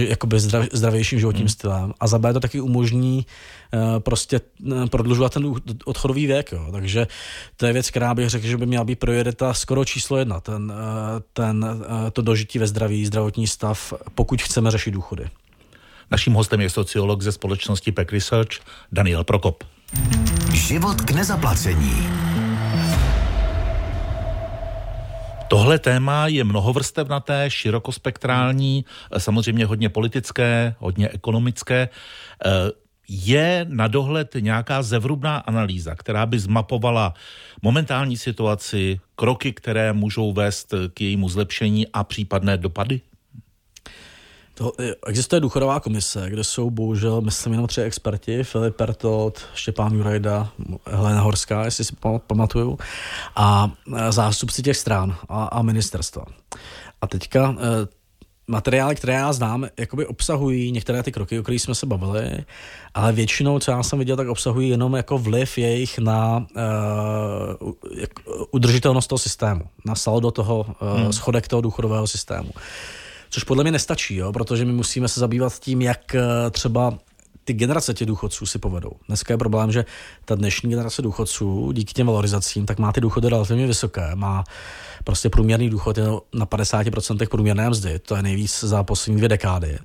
jakoby 0.08 0.40
zdrav, 0.40 0.66
zdravějším 0.72 1.18
životním 1.18 1.42
hmm. 1.42 1.48
stylem. 1.48 1.92
A 2.00 2.06
za 2.06 2.18
B 2.18 2.32
to 2.32 2.40
taky 2.40 2.60
umožní 2.60 3.26
uh, 3.74 3.98
prostě 3.98 4.40
prodlužovat 4.90 5.34
ten 5.34 5.54
odchodový 5.84 6.26
věk. 6.26 6.52
Jo. 6.52 6.68
Takže 6.72 7.06
to 7.56 7.66
je 7.66 7.72
věc, 7.72 7.90
která 7.90 8.14
bych 8.14 8.28
řekl, 8.28 8.46
že 8.46 8.56
by 8.56 8.66
měla 8.66 8.84
být 8.84 8.98
priorita 8.98 9.54
skoro 9.54 9.84
číslo 9.84 10.16
jedna, 10.16 10.40
ten, 10.40 10.72
ten, 11.32 11.84
to 12.12 12.22
dožití 12.22 12.58
ve 12.58 12.66
zdraví, 12.66 13.06
zdravotní 13.06 13.46
stav, 13.46 13.92
pokud 14.14 14.42
chceme 14.42 14.70
řešit 14.70 14.90
důchody. 14.90 15.28
Naším 16.10 16.32
hostem 16.32 16.60
je 16.60 16.70
sociolog 16.70 17.22
ze 17.22 17.32
společnosti 17.32 17.92
Peck 17.92 18.12
Research 18.12 18.50
Daniel 18.92 19.24
Prokop. 19.24 19.64
Život 20.52 21.00
k 21.00 21.10
nezaplacení. 21.10 22.08
Tohle 25.48 25.78
téma 25.78 26.26
je 26.26 26.44
mnohovrstevnaté, 26.44 27.50
širokospektrální, 27.50 28.84
samozřejmě 29.18 29.66
hodně 29.66 29.88
politické, 29.88 30.74
hodně 30.78 31.08
ekonomické. 31.08 31.88
Je 33.08 33.66
na 33.68 33.88
dohled 33.88 34.36
nějaká 34.40 34.82
zevrubná 34.82 35.36
analýza, 35.36 35.94
která 35.94 36.26
by 36.26 36.38
zmapovala 36.38 37.14
momentální 37.62 38.16
situaci, 38.16 39.00
kroky, 39.16 39.52
které 39.52 39.92
můžou 39.92 40.32
vést 40.32 40.74
k 40.94 41.00
jejímu 41.00 41.28
zlepšení 41.28 41.86
a 41.92 42.04
případné 42.04 42.56
dopady? 42.56 43.00
To, 44.58 44.72
existuje 45.06 45.40
důchodová 45.40 45.80
komise, 45.80 46.30
kde 46.30 46.44
jsou 46.44 46.70
bohužel, 46.70 47.20
myslím, 47.20 47.52
jenom 47.52 47.66
tři 47.66 47.82
experti, 47.82 48.44
Filip 48.44 48.76
Pertot, 48.76 49.40
Štěpán 49.54 49.94
Jurajda, 49.94 50.48
Helena 50.86 51.20
Horská, 51.20 51.64
jestli 51.64 51.84
si 51.84 51.96
pamatuju, 52.26 52.78
a 53.36 53.70
zástupci 54.10 54.62
těch 54.62 54.76
stran 54.76 55.16
a, 55.28 55.44
a 55.44 55.62
ministerstva. 55.62 56.24
A 57.00 57.06
teďka 57.06 57.56
e, 57.58 57.86
materiály, 58.48 58.94
které 58.94 59.12
já 59.12 59.32
znám, 59.32 59.66
jakoby 59.78 60.06
obsahují 60.06 60.72
některé 60.72 61.02
ty 61.02 61.12
kroky, 61.12 61.38
o 61.38 61.42
kterých 61.42 61.62
jsme 61.62 61.74
se 61.74 61.86
bavili, 61.86 62.44
ale 62.94 63.12
většinou, 63.12 63.58
co 63.58 63.70
já 63.70 63.82
jsem 63.82 63.98
viděl, 63.98 64.16
tak 64.16 64.28
obsahují 64.28 64.68
jenom 64.68 64.94
jako 64.94 65.18
vliv 65.18 65.58
jejich 65.58 65.98
na 65.98 66.46
uh, 67.60 67.72
udržitelnost 68.50 69.06
toho 69.06 69.18
systému, 69.18 69.62
na 69.84 69.94
saldo 69.94 70.30
toho, 70.30 70.66
uh, 70.82 71.00
hmm. 71.00 71.12
schodek 71.12 71.48
toho 71.48 71.62
důchodového 71.62 72.06
systému. 72.06 72.50
Což 73.30 73.44
podle 73.44 73.64
mě 73.64 73.72
nestačí, 73.72 74.16
jo, 74.16 74.32
protože 74.32 74.64
my 74.64 74.72
musíme 74.72 75.08
se 75.08 75.20
zabývat 75.20 75.58
tím, 75.58 75.82
jak 75.82 76.14
eh, 76.14 76.50
třeba 76.50 76.98
ty 77.48 77.52
generace 77.52 77.94
těch 77.94 78.06
důchodců 78.06 78.46
si 78.46 78.58
povedou. 78.58 78.90
Dneska 79.06 79.34
je 79.34 79.38
problém, 79.38 79.72
že 79.72 79.84
ta 80.24 80.34
dnešní 80.34 80.70
generace 80.70 81.02
důchodců 81.02 81.72
díky 81.72 81.92
těm 81.92 82.06
valorizacím 82.06 82.66
tak 82.66 82.78
má 82.78 82.92
ty 82.92 83.00
důchody 83.00 83.28
relativně 83.28 83.66
vysoké. 83.66 84.10
Má 84.14 84.44
prostě 85.04 85.30
průměrný 85.30 85.70
důchod 85.70 85.98
je 85.98 86.04
na 86.34 86.46
50% 86.46 87.28
průměrné 87.28 87.70
mzdy. 87.70 87.98
To 87.98 88.16
je 88.16 88.22
nejvíc 88.22 88.64
za 88.64 88.82
poslední 88.82 89.16
dvě 89.16 89.28
dekády. 89.28 89.78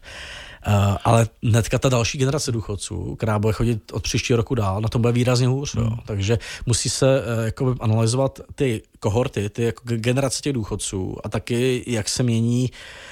Uh, 0.67 0.97
ale 1.03 1.27
hnedka 1.43 1.79
ta 1.79 1.89
další 1.89 2.17
generace 2.17 2.51
důchodců, 2.51 3.15
která 3.15 3.39
bude 3.39 3.53
chodit 3.53 3.91
od 3.91 4.03
příštího 4.03 4.37
roku 4.37 4.55
dál, 4.55 4.81
na 4.81 4.89
tom 4.89 5.01
bude 5.01 5.11
výrazně 5.13 5.47
hůř. 5.47 5.75
Hmm. 5.75 5.85
Jo. 5.85 5.97
Takže 6.05 6.39
musí 6.65 6.89
se 6.89 7.23
jako 7.45 7.75
analyzovat 7.79 8.39
ty 8.55 8.81
kohorty, 8.99 9.49
ty 9.49 9.63
jako 9.63 9.81
generace 9.85 10.41
těch 10.41 10.53
důchodců 10.53 11.17
a 11.23 11.29
taky, 11.29 11.83
jak 11.87 12.09
se 12.09 12.23
mění 12.23 12.71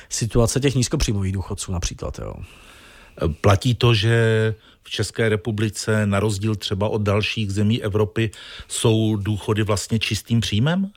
situace 0.10 0.60
těch 0.60 0.75
nízkopříjmových 0.75 1.34
důchodců 1.34 1.72
například. 1.72 2.20
Jo. 2.20 2.34
Platí 3.41 3.75
to, 3.75 3.93
že 3.93 4.55
v 4.84 4.89
České 4.89 5.29
republice, 5.29 6.05
na 6.05 6.20
rozdíl 6.20 6.55
třeba 6.55 6.89
od 6.89 7.01
dalších 7.01 7.51
zemí 7.51 7.84
Evropy, 7.84 8.31
jsou 8.67 9.15
důchody 9.15 9.63
vlastně 9.63 10.00
čistým 10.00 10.39
příjmem? 10.39 10.91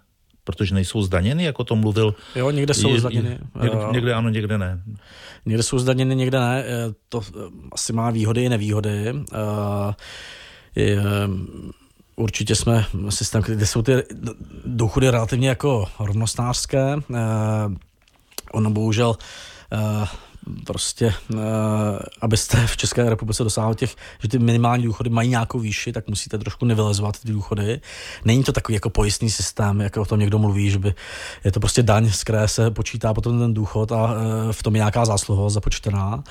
Protože 0.45 0.75
nejsou 0.75 1.03
zdaněny, 1.03 1.45
jako 1.45 1.65
to 1.65 1.77
mluvil. 1.77 2.15
Jo, 2.37 2.51
někde 2.51 2.75
jsou 2.75 2.99
zdaněny. 2.99 3.39
Někde, 3.63 3.79
někde 3.93 4.15
ano, 4.15 4.29
někde 4.29 4.59
ne. 4.59 4.83
Někde 5.47 5.63
jsou 5.63 5.79
zdaněny, 5.79 6.17
někde 6.17 6.41
ne. 6.41 6.65
To 7.09 7.21
eh, 7.29 7.41
asi 7.73 7.93
má 7.93 8.11
výhody 8.11 8.45
i 8.45 8.49
nevýhody. 8.49 9.15
Je, 10.77 11.03
určitě 12.17 12.55
jsme 12.55 12.87
systém, 13.09 13.43
kde 13.43 13.67
jsou 13.67 13.83
ty 13.83 14.03
důchody 14.65 15.11
relativně 15.11 15.49
jako 15.49 15.87
rovnostářské. 15.99 16.97
Ono 18.53 18.71
bohužel 18.71 19.17
prostě, 20.67 21.15
uh, 21.35 21.41
abyste 22.21 22.67
v 22.67 22.77
České 22.77 23.11
republice 23.11 23.45
dosáhli 23.45 23.77
těch, 23.77 23.97
že 24.23 24.29
ty 24.29 24.39
minimální 24.39 24.85
důchody 24.85 25.11
mají 25.11 25.29
nějakou 25.29 25.59
výši, 25.59 25.93
tak 25.93 26.09
musíte 26.09 26.39
trošku 26.39 26.65
nevylezovat 26.65 27.21
ty 27.21 27.33
důchody. 27.33 27.81
Není 28.25 28.45
to 28.45 28.53
takový 28.53 28.75
jako 28.75 28.91
pojistný 28.91 29.31
systém, 29.31 29.81
jako 29.81 30.03
o 30.03 30.05
tom 30.05 30.21
někdo 30.21 30.39
mluví, 30.39 30.71
že 30.71 30.79
by 30.79 30.95
je 31.45 31.53
to 31.53 31.61
prostě 31.61 31.83
daň, 31.83 32.11
z 32.11 32.25
které 32.25 32.49
se 32.49 32.71
počítá 32.71 33.15
potom 33.15 33.39
ten 33.39 33.55
důchod 33.55 33.93
a 33.93 34.05
uh, 34.05 34.13
v 34.53 34.63
tom 34.63 34.75
je 34.75 34.79
nějaká 34.79 35.05
zásluha 35.05 35.51
započtená. 35.51 36.15
Uh, 36.15 36.23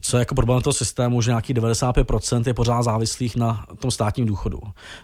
co 0.00 0.16
je 0.16 0.18
jako 0.18 0.34
problém 0.34 0.62
toho 0.62 0.74
systému, 0.74 1.22
že 1.22 1.30
nějaký 1.30 1.54
95% 1.54 2.42
je 2.46 2.54
pořád 2.54 2.82
závislých 2.82 3.36
na 3.36 3.66
tom 3.78 3.90
státním 3.90 4.26
důchodu. 4.26 4.60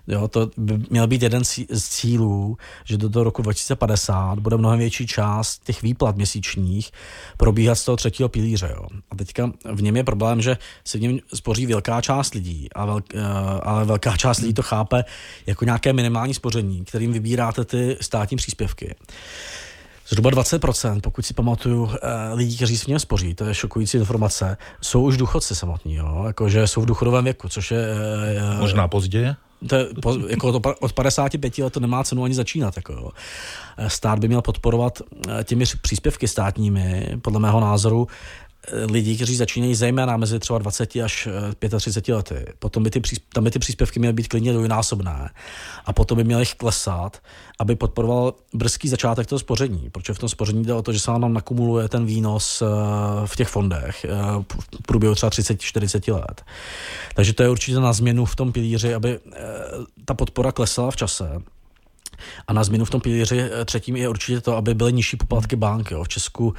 Jo, 0.06 0.28
to 0.28 0.50
by 0.56 0.78
měl 0.90 1.06
být 1.06 1.22
jeden 1.22 1.44
z 1.44 1.88
cílů, 1.88 2.56
že 2.84 2.96
do 2.96 3.10
toho 3.10 3.24
roku 3.24 3.42
2050 3.42 4.38
bude 4.38 4.56
mnohem 4.56 4.78
větší 4.78 5.06
část 5.06 5.64
těch 5.64 5.82
výplat 5.82 6.16
měsíčních 6.16 6.90
pro 7.36 7.53
probíhat 7.54 7.74
z 7.74 7.84
toho 7.84 7.96
třetího 7.96 8.28
pilíře. 8.28 8.70
Jo. 8.76 8.86
A 9.10 9.16
teďka 9.16 9.52
v 9.72 9.82
něm 9.82 9.96
je 9.96 10.04
problém, 10.04 10.42
že 10.42 10.58
se 10.84 10.98
v 10.98 11.00
něm 11.00 11.18
spoří 11.34 11.66
velká 11.66 12.00
část 12.00 12.34
lidí, 12.34 12.68
a 12.74 12.84
velk, 12.84 13.04
uh, 13.14 13.20
ale 13.62 13.84
velká 13.84 14.16
část 14.16 14.40
lidí 14.40 14.54
to 14.54 14.62
chápe 14.62 15.04
jako 15.46 15.64
nějaké 15.64 15.92
minimální 15.92 16.34
spoření, 16.34 16.84
kterým 16.84 17.12
vybíráte 17.12 17.64
ty 17.64 17.96
státní 18.00 18.36
příspěvky. 18.36 18.94
Zhruba 20.08 20.30
20%, 20.30 21.00
pokud 21.00 21.26
si 21.26 21.34
pamatuju, 21.34 21.90
eh, 21.94 22.34
lidí, 22.34 22.56
kteří 22.56 22.78
si 22.78 22.84
v 22.84 22.88
něm 22.88 22.98
spoří, 22.98 23.34
to 23.34 23.44
je 23.44 23.54
šokující 23.54 23.98
informace, 23.98 24.56
jsou 24.80 25.02
už 25.02 25.16
důchodci 25.16 25.54
samotní, 25.54 25.94
jo? 25.94 26.24
jakože 26.26 26.66
jsou 26.66 26.80
v 26.82 26.86
důchodovém 26.86 27.24
věku, 27.24 27.48
což 27.48 27.70
je... 27.70 27.86
Uh, 28.54 28.60
Možná 28.60 28.88
později? 28.88 29.34
To 29.68 29.76
je, 29.76 29.86
jako 30.28 30.60
to, 30.60 30.74
od 30.80 30.92
55 30.92 31.58
let 31.58 31.72
to 31.72 31.80
nemá 31.80 32.04
cenu 32.04 32.24
ani 32.24 32.34
začínat. 32.34 32.76
Jako, 32.76 32.92
jo. 32.92 33.10
Stát 33.88 34.18
by 34.18 34.28
měl 34.28 34.42
podporovat 34.42 35.02
eh, 35.28 35.44
těmi 35.44 35.64
příspěvky 35.82 36.28
státními, 36.28 37.08
podle 37.22 37.40
mého 37.40 37.60
názoru, 37.60 38.08
lidí, 38.72 39.16
kteří 39.16 39.36
začínají 39.36 39.74
zejména 39.74 40.16
mezi 40.16 40.38
třeba 40.38 40.58
20 40.58 40.96
až 40.96 41.28
35 41.78 42.12
eh, 42.12 42.16
lety. 42.16 42.52
Potom 42.58 42.82
by 42.82 42.90
ty, 42.90 43.00
tam 43.32 43.44
by 43.44 43.50
ty 43.50 43.58
příspěvky 43.58 43.98
měly 43.98 44.12
být 44.12 44.28
klidně 44.28 44.52
dvojnásobné 44.52 45.30
a 45.84 45.92
potom 45.92 46.18
by 46.18 46.24
měly 46.24 46.44
klesat, 46.56 47.22
aby 47.58 47.76
podporoval 47.76 48.34
brzký 48.54 48.88
začátek 48.88 49.26
toho 49.26 49.38
spoření, 49.38 49.90
protože 49.90 50.14
v 50.14 50.18
tom 50.18 50.28
spoření 50.28 50.64
jde 50.64 50.74
o 50.74 50.82
to, 50.82 50.92
že 50.92 51.00
se 51.00 51.10
nám 51.10 51.32
nakumuluje 51.32 51.88
ten 51.88 52.06
výnos 52.06 52.62
v 53.26 53.36
těch 53.36 53.48
fondech 53.48 54.06
v 54.72 54.82
průběhu 54.86 55.14
třeba 55.14 55.30
30-40 55.30 56.14
let. 56.14 56.42
Takže 57.14 57.32
to 57.32 57.42
je 57.42 57.48
určitě 57.48 57.80
na 57.80 57.92
změnu 57.92 58.24
v 58.24 58.36
tom 58.36 58.52
pilíři, 58.52 58.94
aby 58.94 59.18
ta 60.04 60.14
podpora 60.14 60.52
klesala 60.52 60.90
v 60.90 60.96
čase 60.96 61.42
a 62.46 62.52
na 62.52 62.64
změnu 62.64 62.84
v 62.84 62.90
tom 62.90 63.00
pilíři 63.00 63.40
eh, 63.40 63.64
třetím 63.64 63.96
je 63.96 64.08
určitě 64.08 64.40
to, 64.40 64.56
aby 64.56 64.74
byly 64.74 64.92
nižší 64.92 65.16
poplatky 65.16 65.56
bank. 65.56 65.90
Jo. 65.90 66.04
V 66.04 66.08
Česku 66.08 66.54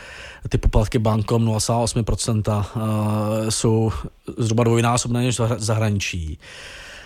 ty 0.49 0.57
poplatky 0.57 0.99
bankom 0.99 1.45
0,8% 1.45 2.65
eh, 2.65 3.51
jsou 3.51 3.91
zhruba 4.37 4.63
dvojnásobné 4.63 5.23
než 5.23 5.41
zahraničí 5.57 6.39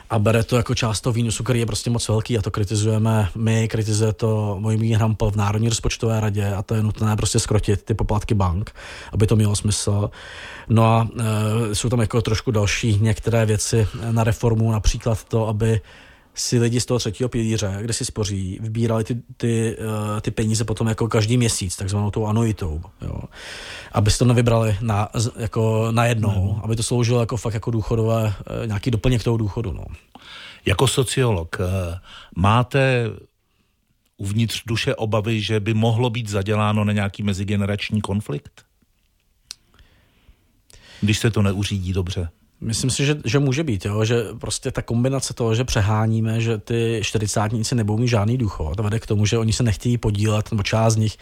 a 0.09 0.19
bere 0.19 0.43
to 0.43 0.57
jako 0.57 0.75
část 0.75 1.01
toho 1.01 1.13
výnosu, 1.13 1.43
který 1.43 1.59
je 1.59 1.65
prostě 1.65 1.89
moc 1.89 2.07
velký 2.07 2.37
a 2.37 2.41
to 2.41 2.51
kritizujeme 2.51 3.29
my, 3.35 3.67
kritizuje 3.67 4.13
to 4.13 4.57
můj 4.59 4.93
Hrampel 4.93 5.31
v 5.31 5.35
Národní 5.35 5.69
rozpočtové 5.69 6.19
radě 6.19 6.53
a 6.53 6.63
to 6.63 6.75
je 6.75 6.83
nutné 6.83 7.15
prostě 7.15 7.39
skrotit 7.39 7.83
ty 7.83 7.93
poplatky 7.93 8.33
bank, 8.35 8.71
aby 9.13 9.27
to 9.27 9.35
mělo 9.35 9.55
smysl. 9.55 10.09
No 10.69 10.85
a 10.85 11.07
e, 11.71 11.75
jsou 11.75 11.89
tam 11.89 11.99
jako 11.99 12.21
trošku 12.21 12.51
další 12.51 12.97
některé 13.01 13.45
věci 13.45 13.87
na 14.11 14.23
reformu, 14.23 14.71
například 14.71 15.23
to, 15.23 15.47
aby 15.47 15.81
si 16.35 16.59
lidi 16.59 16.81
z 16.81 16.85
toho 16.85 16.99
třetího 16.99 17.29
pilíře, 17.29 17.77
kde 17.81 17.93
si 17.93 18.05
spoří, 18.05 18.59
vybírali 18.61 19.03
ty, 19.03 19.21
ty, 19.37 19.77
uh, 19.77 20.19
ty 20.19 20.31
peníze 20.31 20.63
potom 20.63 20.87
jako 20.87 21.07
každý 21.07 21.37
měsíc, 21.37 21.75
takzvanou 21.75 22.11
tou 22.11 22.25
anuitou, 22.25 22.81
jo. 23.01 23.21
Aby 23.91 24.11
to 24.11 24.25
nevybrali 24.25 24.77
na, 24.81 25.09
jako 25.37 25.87
na 25.91 26.05
jednou, 26.05 26.53
mm. 26.53 26.61
aby 26.63 26.75
to 26.75 26.83
sloužilo 26.83 27.19
jako 27.19 27.37
fakt 27.37 27.53
jako 27.53 27.71
důchodové, 27.71 28.23
uh, 28.23 28.67
nějaký 28.67 28.91
doplněk 28.91 29.23
toho 29.23 29.37
důchodu, 29.37 29.71
no. 29.71 29.85
Jako 30.65 30.87
sociolog 30.87 31.57
uh, 31.59 31.65
máte 32.35 33.05
uvnitř 34.17 34.63
duše 34.65 34.95
obavy, 34.95 35.41
že 35.41 35.59
by 35.59 35.73
mohlo 35.73 36.09
být 36.09 36.29
zaděláno 36.29 36.83
na 36.85 36.93
nějaký 36.93 37.23
mezigenerační 37.23 38.01
konflikt? 38.01 38.65
Když 41.01 41.19
se 41.19 41.31
to 41.31 41.41
neuřídí 41.41 41.93
dobře. 41.93 42.29
Myslím 42.61 42.89
si, 42.89 43.05
že, 43.05 43.17
že 43.25 43.39
může 43.39 43.63
být, 43.63 43.85
jo? 43.85 44.05
že 44.05 44.23
prostě 44.39 44.71
ta 44.71 44.81
kombinace 44.81 45.33
toho, 45.33 45.55
že 45.55 45.63
přeháníme, 45.63 46.41
že 46.41 46.57
ty 46.57 47.01
čtyřicátníci 47.03 47.75
nebudou 47.75 47.97
mít 47.97 48.07
žádný 48.07 48.37
důchod, 48.37 48.79
vede 48.79 48.99
k 48.99 49.05
tomu, 49.05 49.25
že 49.25 49.37
oni 49.37 49.53
se 49.53 49.63
nechtějí 49.63 49.97
podílet, 49.97 50.51
nebo 50.51 50.63
část 50.63 50.93
z 50.93 50.97
nich 50.97 51.17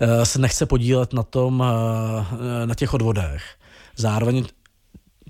uh, 0.00 0.22
se 0.22 0.38
nechce 0.38 0.66
podílet 0.66 1.12
na 1.12 1.22
tom, 1.22 1.60
uh, 1.60 2.66
na 2.66 2.74
těch 2.74 2.94
odvodech. 2.94 3.42
Zároveň 3.96 4.44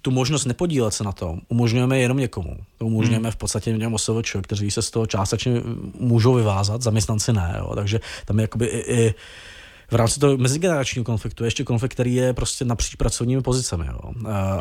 tu 0.03 0.11
možnost 0.11 0.45
nepodílet 0.45 0.95
se 0.95 1.05
na 1.05 1.13
tom 1.13 1.41
umožňujeme 1.49 1.99
jenom 1.99 2.19
někomu. 2.19 2.57
To 2.79 2.87
umožňujeme 2.87 3.29
hmm. 3.29 3.33
v 3.33 3.37
podstatě 3.37 3.79
těm 3.79 3.95
OSVČ, 3.95 4.37
kteří 4.43 4.71
se 4.71 4.83
z 4.83 4.91
toho 4.91 5.07
částečně 5.07 5.63
můžou 5.99 6.35
vyvázat, 6.35 6.83
zaměstnanci 6.83 7.33
ne. 7.33 7.55
Jo? 7.59 7.73
Takže 7.75 8.01
tam 8.27 8.39
je 8.39 8.43
jakoby 8.43 8.67
i, 8.67 9.03
i 9.03 9.15
v 9.93 9.95
rámci 9.95 10.21
toho 10.21 10.37
mezigeneračního 10.37 11.05
konfliktu 11.05 11.45
je 11.45 11.47
ještě 11.47 11.65
konflikt, 11.65 11.93
který 11.93 12.15
je 12.15 12.33
prostě 12.33 12.65
napříč 12.65 12.95
pracovními 12.95 13.43
pozicemi. 13.43 13.87
Jo. 13.87 14.13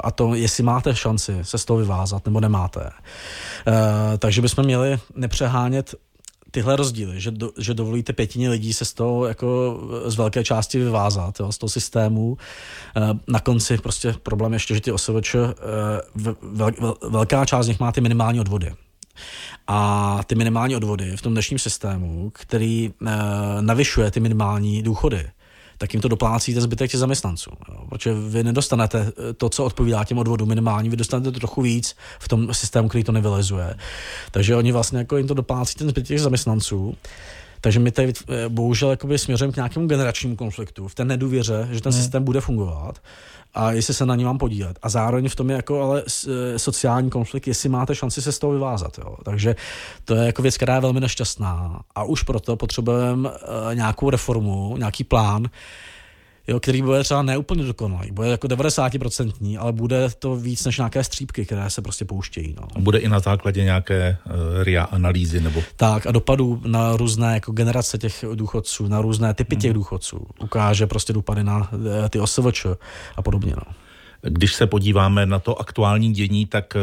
A 0.03 0.11
to, 0.11 0.35
jestli 0.35 0.63
máte 0.63 0.95
šanci 0.95 1.39
se 1.41 1.57
z 1.57 1.65
toho 1.65 1.79
vyvázat 1.79 2.25
nebo 2.25 2.39
nemáte. 2.39 2.89
Takže 4.19 4.41
bychom 4.41 4.65
měli 4.65 4.99
nepřehánět 5.15 5.95
tyhle 6.51 6.75
rozdíly, 6.75 7.21
že, 7.21 7.31
do, 7.31 7.51
že 7.57 7.73
dovolíte 7.73 8.13
pětině 8.13 8.49
lidí 8.49 8.73
se 8.73 8.85
z 8.85 8.93
toho 8.93 9.25
jako 9.25 9.79
z 10.05 10.15
velké 10.15 10.43
části 10.43 10.79
vyvázat, 10.79 11.39
jo, 11.39 11.51
z 11.51 11.57
toho 11.57 11.69
systému. 11.69 12.37
Na 13.27 13.39
konci 13.39 13.77
prostě 13.77 14.15
problém 14.23 14.53
ještě, 14.53 14.75
že 14.75 14.81
ty 14.81 14.91
vel, 16.41 16.71
velká 17.09 17.45
část 17.45 17.65
z 17.65 17.69
nich 17.69 17.79
má 17.79 17.91
ty 17.91 18.01
minimální 18.01 18.39
odvody. 18.39 18.73
A 19.67 20.19
ty 20.27 20.35
minimální 20.35 20.75
odvody 20.75 21.17
v 21.17 21.21
tom 21.21 21.33
dnešním 21.33 21.59
systému, 21.59 22.31
který 22.35 22.93
e, 23.07 23.11
navyšuje 23.61 24.11
ty 24.11 24.19
minimální 24.19 24.83
důchody, 24.83 25.29
tak 25.77 25.93
jim 25.93 26.01
to 26.01 26.07
doplácíte 26.07 26.61
zbytek 26.61 26.91
těch 26.91 26.99
zaměstnanců. 26.99 27.51
Jo. 27.69 27.85
Protože 27.89 28.13
vy 28.13 28.43
nedostanete 28.43 29.11
to, 29.37 29.49
co 29.49 29.65
odpovídá 29.65 30.03
těm 30.03 30.17
odvodům 30.17 30.49
minimální, 30.49 30.89
vy 30.89 30.97
dostanete 30.97 31.31
trochu 31.31 31.61
víc 31.61 31.95
v 32.19 32.27
tom 32.27 32.53
systému, 32.53 32.89
který 32.89 33.03
to 33.03 33.11
nevylezuje. 33.11 33.75
Takže 34.31 34.55
oni 34.55 34.71
vlastně 34.71 34.97
jako 34.97 35.17
jim 35.17 35.27
to 35.27 35.33
doplácí 35.33 35.75
ten 35.75 35.89
zbytek 35.89 36.07
těch 36.07 36.21
zaměstnanců. 36.21 36.95
Takže 37.61 37.79
my 37.79 37.91
tady 37.91 38.13
eh, 38.27 38.49
bohužel 38.49 38.89
jakoby 38.89 39.17
směřujeme 39.17 39.53
k 39.53 39.55
nějakému 39.55 39.87
generačnímu 39.87 40.35
konfliktu, 40.35 40.87
v 40.87 40.95
té 40.95 41.05
nedůvěře, 41.05 41.67
že 41.71 41.81
ten 41.81 41.91
hmm. 41.91 42.01
systém 42.01 42.23
bude 42.23 42.41
fungovat 42.41 42.99
a 43.53 43.71
jestli 43.71 43.93
se 43.93 44.05
na 44.05 44.15
ní 44.15 44.23
mám 44.23 44.37
podílet. 44.37 44.79
A 44.81 44.89
zároveň 44.89 45.29
v 45.29 45.35
tom 45.35 45.49
je 45.49 45.55
jako 45.55 45.81
ale 45.81 46.03
e, 46.27 46.59
sociální 46.59 47.09
konflikt, 47.09 47.47
jestli 47.47 47.69
máte 47.69 47.95
šanci 47.95 48.21
se 48.21 48.31
z 48.31 48.39
toho 48.39 48.53
vyvázat. 48.53 48.97
Jo. 48.97 49.15
Takže 49.25 49.55
to 50.05 50.15
je 50.15 50.25
jako 50.25 50.41
věc, 50.41 50.57
která 50.57 50.75
je 50.75 50.81
velmi 50.81 50.99
nešťastná 50.99 51.81
a 51.95 52.03
už 52.03 52.23
proto 52.23 52.55
potřebujeme 52.55 53.29
e, 53.29 53.75
nějakou 53.75 54.09
reformu, 54.09 54.77
nějaký 54.77 55.03
plán, 55.03 55.47
jo, 56.47 56.59
který 56.59 56.81
bude 56.81 57.03
třeba 57.03 57.21
neúplně 57.21 57.63
dokonalý, 57.63 58.11
bude 58.11 58.27
jako 58.27 58.47
90%, 58.47 59.57
ale 59.59 59.71
bude 59.71 60.09
to 60.19 60.35
víc 60.35 60.65
než 60.65 60.77
nějaké 60.77 61.03
střípky, 61.03 61.45
které 61.45 61.69
se 61.69 61.81
prostě 61.81 62.05
pouštějí. 62.05 62.55
No. 62.61 62.81
Bude 62.81 62.97
i 62.97 63.09
na 63.09 63.19
základě 63.19 63.63
nějaké 63.63 64.17
uh, 64.25 64.63
RIA 64.63 64.83
analýzy 64.83 65.41
nebo... 65.41 65.63
Tak 65.75 66.07
a 66.07 66.11
dopadů 66.11 66.61
na 66.65 66.97
různé 66.97 67.33
jako 67.33 67.51
generace 67.51 67.97
těch 67.97 68.25
důchodců, 68.35 68.87
na 68.87 69.01
různé 69.01 69.33
typy 69.33 69.55
těch 69.55 69.71
hmm. 69.71 69.79
důchodců. 69.79 70.27
Ukáže 70.39 70.87
prostě 70.87 71.13
dopady 71.13 71.43
na 71.43 71.57
uh, 71.57 71.67
ty 72.09 72.19
OSVČ 72.19 72.65
a 73.15 73.21
podobně. 73.21 73.53
No. 73.57 73.73
Když 74.23 74.53
se 74.53 74.67
podíváme 74.67 75.25
na 75.25 75.39
to 75.39 75.61
aktuální 75.61 76.11
dění, 76.11 76.45
tak 76.45 76.73
uh, 76.75 76.81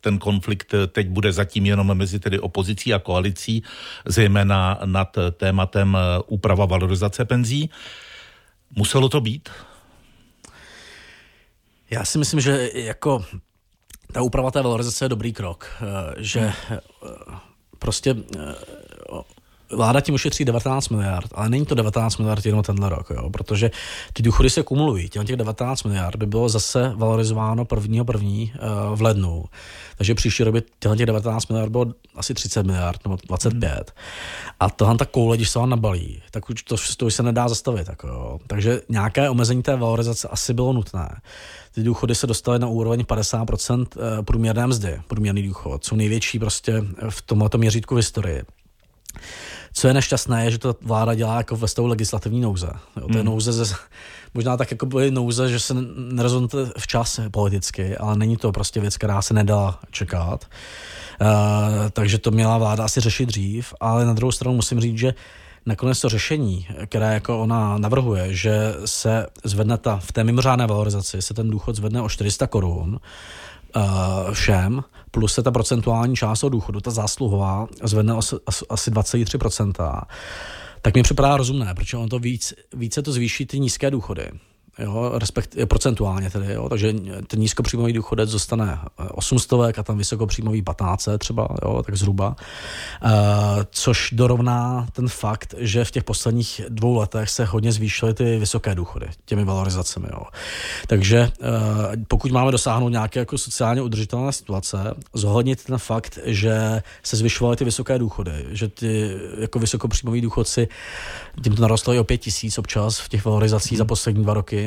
ten 0.00 0.18
konflikt 0.18 0.74
teď 0.88 1.08
bude 1.08 1.32
zatím 1.32 1.66
jenom 1.66 1.94
mezi 1.94 2.20
tedy 2.20 2.38
opozicí 2.38 2.94
a 2.94 2.98
koalicí, 2.98 3.62
zejména 4.04 4.78
nad 4.84 5.16
tématem 5.36 5.98
úprava 6.26 6.64
valorizace 6.64 7.24
penzí. 7.24 7.70
Muselo 8.70 9.08
to 9.08 9.20
být? 9.20 9.48
Já 11.90 12.04
si 12.04 12.18
myslím, 12.18 12.40
že 12.40 12.70
jako 12.74 13.24
ta 14.12 14.22
úprava 14.22 14.50
té 14.50 14.62
valorizace 14.62 15.04
je 15.04 15.08
dobrý 15.08 15.32
krok, 15.32 15.70
eh, 15.80 16.14
že 16.18 16.40
eh, 16.40 16.80
prostě 17.78 18.16
eh, 18.36 18.54
vláda 19.72 20.00
tím 20.00 20.14
ušetří 20.14 20.44
19 20.44 20.88
miliard, 20.88 21.30
ale 21.34 21.48
není 21.48 21.66
to 21.66 21.74
19 21.74 22.16
miliard 22.16 22.46
jenom 22.46 22.62
tenhle 22.62 22.88
rok, 22.88 23.10
jo, 23.10 23.30
protože 23.30 23.70
ty 24.12 24.22
důchody 24.22 24.50
se 24.50 24.62
kumulují. 24.62 25.08
Těch 25.08 25.36
19 25.36 25.82
miliard 25.82 26.16
by 26.16 26.26
bylo 26.26 26.48
zase 26.48 26.92
valorizováno 26.96 27.64
prvního 27.64 28.04
první 28.04 28.52
v 28.94 29.02
lednu. 29.02 29.44
Takže 29.96 30.14
příští 30.14 30.44
rok 30.44 30.54
by 30.54 30.62
těch 30.78 31.06
19 31.06 31.48
miliard 31.48 31.70
bylo 31.70 31.86
asi 32.14 32.34
30 32.34 32.66
miliard 32.66 33.00
nebo 33.04 33.18
25. 33.26 33.70
Hmm. 33.70 33.84
A 34.60 34.70
tohle 34.70 34.96
ta 34.96 35.04
koule, 35.04 35.36
když 35.36 35.50
se 35.50 35.58
vám 35.58 35.70
nabalí, 35.70 36.22
tak 36.30 36.50
už 36.50 36.62
to, 36.62 36.76
to 36.96 37.06
už 37.06 37.14
se 37.14 37.22
nedá 37.22 37.48
zastavit. 37.48 37.88
Jako 37.88 38.08
jo. 38.08 38.38
Takže 38.46 38.80
nějaké 38.88 39.30
omezení 39.30 39.62
té 39.62 39.76
valorizace 39.76 40.28
asi 40.28 40.54
bylo 40.54 40.72
nutné. 40.72 41.20
Ty 41.74 41.82
důchody 41.82 42.14
se 42.14 42.26
dostaly 42.26 42.58
na 42.58 42.68
úroveň 42.68 43.00
50% 43.00 43.86
eh, 43.96 44.22
průměrné 44.22 44.66
mzdy, 44.66 45.00
průměrný 45.06 45.42
důchod. 45.42 45.84
Jsou 45.84 45.96
největší 45.96 46.38
prostě 46.38 46.84
v 47.10 47.22
tomto 47.22 47.58
měřítku 47.58 47.94
v 47.94 47.96
historii. 47.96 48.42
Co 49.78 49.88
je 49.88 49.94
nešťastné, 49.94 50.44
je, 50.44 50.50
že 50.50 50.58
to 50.58 50.74
vláda 50.80 51.14
dělá 51.14 51.36
jako 51.36 51.56
ve 51.56 51.68
stavu 51.68 51.88
legislativní 51.88 52.40
nouze. 52.40 52.66
Jo, 52.96 53.08
to 53.08 53.12
je 53.12 53.22
hmm. 53.22 53.26
nouze 53.26 53.52
ze, 53.52 53.74
možná 54.34 54.56
tak 54.56 54.70
jako 54.70 54.86
byly 54.86 55.10
nouze, 55.10 55.48
že 55.48 55.60
se 55.60 55.74
nerozhodnete 55.96 56.72
včas 56.78 57.20
politicky, 57.30 57.96
ale 57.96 58.16
není 58.16 58.36
to 58.36 58.52
prostě 58.52 58.80
věc, 58.80 58.96
která 58.96 59.22
se 59.22 59.34
nedá 59.34 59.78
čekat. 59.90 60.44
Uh, 61.20 61.28
takže 61.90 62.18
to 62.18 62.30
měla 62.30 62.58
vláda 62.58 62.84
asi 62.84 63.00
řešit 63.00 63.26
dřív, 63.26 63.74
ale 63.80 64.06
na 64.06 64.12
druhou 64.12 64.32
stranu 64.32 64.56
musím 64.56 64.80
říct, 64.80 64.98
že 64.98 65.14
nakonec 65.66 66.00
to 66.00 66.08
řešení, 66.08 66.66
které 66.86 67.14
jako 67.14 67.40
ona 67.40 67.78
navrhuje, 67.78 68.34
že 68.34 68.74
se 68.84 69.26
zvedne 69.44 69.78
ta, 69.78 69.96
v 69.96 70.12
té 70.12 70.24
mimořádné 70.24 70.66
valorizaci 70.66 71.22
se 71.22 71.34
ten 71.34 71.50
důchod 71.50 71.76
zvedne 71.76 72.02
o 72.02 72.08
400 72.08 72.46
korun, 72.46 72.88
uh, 72.94 72.98
všem, 74.32 74.84
plus 75.10 75.34
se 75.34 75.42
ta 75.42 75.50
procentuální 75.50 76.16
část 76.16 76.44
od 76.44 76.48
důchodu, 76.48 76.80
ta 76.80 76.90
zásluhová, 76.90 77.66
zvedne 77.82 78.14
asi, 78.14 78.36
asi 78.70 78.90
23%, 78.90 80.02
tak 80.82 80.94
mi 80.94 81.02
připadá 81.02 81.36
rozumné, 81.36 81.74
protože 81.74 81.96
on 81.96 82.08
to 82.08 82.18
víc, 82.18 82.54
více 82.74 83.02
to 83.02 83.12
zvýší 83.12 83.46
ty 83.46 83.60
nízké 83.60 83.90
důchody 83.90 84.30
jo, 84.78 85.12
respekt, 85.14 85.56
procentuálně 85.68 86.30
tedy, 86.30 86.52
jo, 86.52 86.68
takže 86.68 86.94
ten 87.26 87.40
nízkopříjmový 87.40 87.92
důchodec 87.92 88.30
dostane 88.32 88.78
800 89.10 89.52
a 89.78 89.82
tam 89.82 89.98
vysokopříjmový 89.98 90.62
15 90.62 91.08
třeba, 91.18 91.48
jo, 91.64 91.82
tak 91.82 91.96
zhruba, 91.96 92.36
uh, 93.04 93.10
což 93.70 94.10
dorovná 94.12 94.86
ten 94.92 95.08
fakt, 95.08 95.54
že 95.58 95.84
v 95.84 95.90
těch 95.90 96.04
posledních 96.04 96.60
dvou 96.68 96.96
letech 96.96 97.30
se 97.30 97.44
hodně 97.44 97.72
zvýšily 97.72 98.14
ty 98.14 98.38
vysoké 98.38 98.74
důchody 98.74 99.06
těmi 99.24 99.44
valorizacemi. 99.44 100.06
Jo. 100.12 100.22
Takže 100.86 101.30
uh, 101.40 101.46
pokud 102.08 102.32
máme 102.32 102.52
dosáhnout 102.52 102.88
nějaké 102.88 103.18
jako 103.20 103.38
sociálně 103.38 103.82
udržitelné 103.82 104.32
situace, 104.32 104.94
zohlednit 105.14 105.64
ten 105.64 105.78
fakt, 105.78 106.18
že 106.24 106.82
se 107.02 107.16
zvyšovaly 107.16 107.56
ty 107.56 107.64
vysoké 107.64 107.98
důchody, 107.98 108.46
že 108.50 108.68
ty 108.68 109.16
jako 109.40 109.58
vysokopříjmoví 109.58 110.20
důchodci, 110.20 110.68
tím 111.44 111.56
to 111.56 111.62
narostlo 111.62 111.94
i 111.94 111.98
o 111.98 112.04
5 112.04 112.18
tisíc 112.18 112.58
občas 112.58 112.98
v 112.98 113.08
těch 113.08 113.24
valorizacích 113.24 113.72
hmm. 113.72 113.78
za 113.78 113.84
poslední 113.84 114.22
dva 114.22 114.34
roky, 114.34 114.65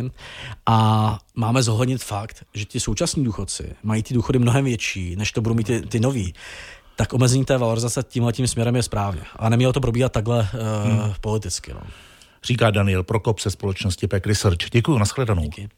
a 0.65 1.19
máme 1.35 1.63
zohlednit 1.63 2.03
fakt, 2.03 2.45
že 2.53 2.65
ti 2.65 2.79
současní 2.79 3.23
důchodci 3.23 3.75
mají 3.83 4.03
ty 4.03 4.13
důchody 4.13 4.39
mnohem 4.39 4.65
větší, 4.65 5.15
než 5.15 5.31
to 5.31 5.41
budou 5.41 5.55
mít 5.55 5.67
ty, 5.67 5.81
ty 5.81 5.99
noví 5.99 6.33
tak 6.99 7.13
omezení 7.13 7.45
té 7.45 7.57
valorizace 7.57 8.03
tímhle 8.03 8.33
tím 8.33 8.47
směrem 8.47 8.75
je 8.75 8.83
správně. 8.83 9.21
A 9.35 9.49
nemělo 9.49 9.73
to 9.73 9.79
probíhat 9.79 10.11
takhle 10.11 10.39
uh, 10.39 10.91
hmm. 10.91 11.13
politicky. 11.21 11.73
No. 11.73 11.81
Říká 12.43 12.71
Daniel 12.71 13.03
Prokop 13.03 13.41
ze 13.41 13.51
společnosti 13.51 14.07
Pack 14.07 14.27
Research. 14.27 14.69
Děkuji, 14.71 14.97
nashledanou. 14.97 15.41
Díky. 15.41 15.69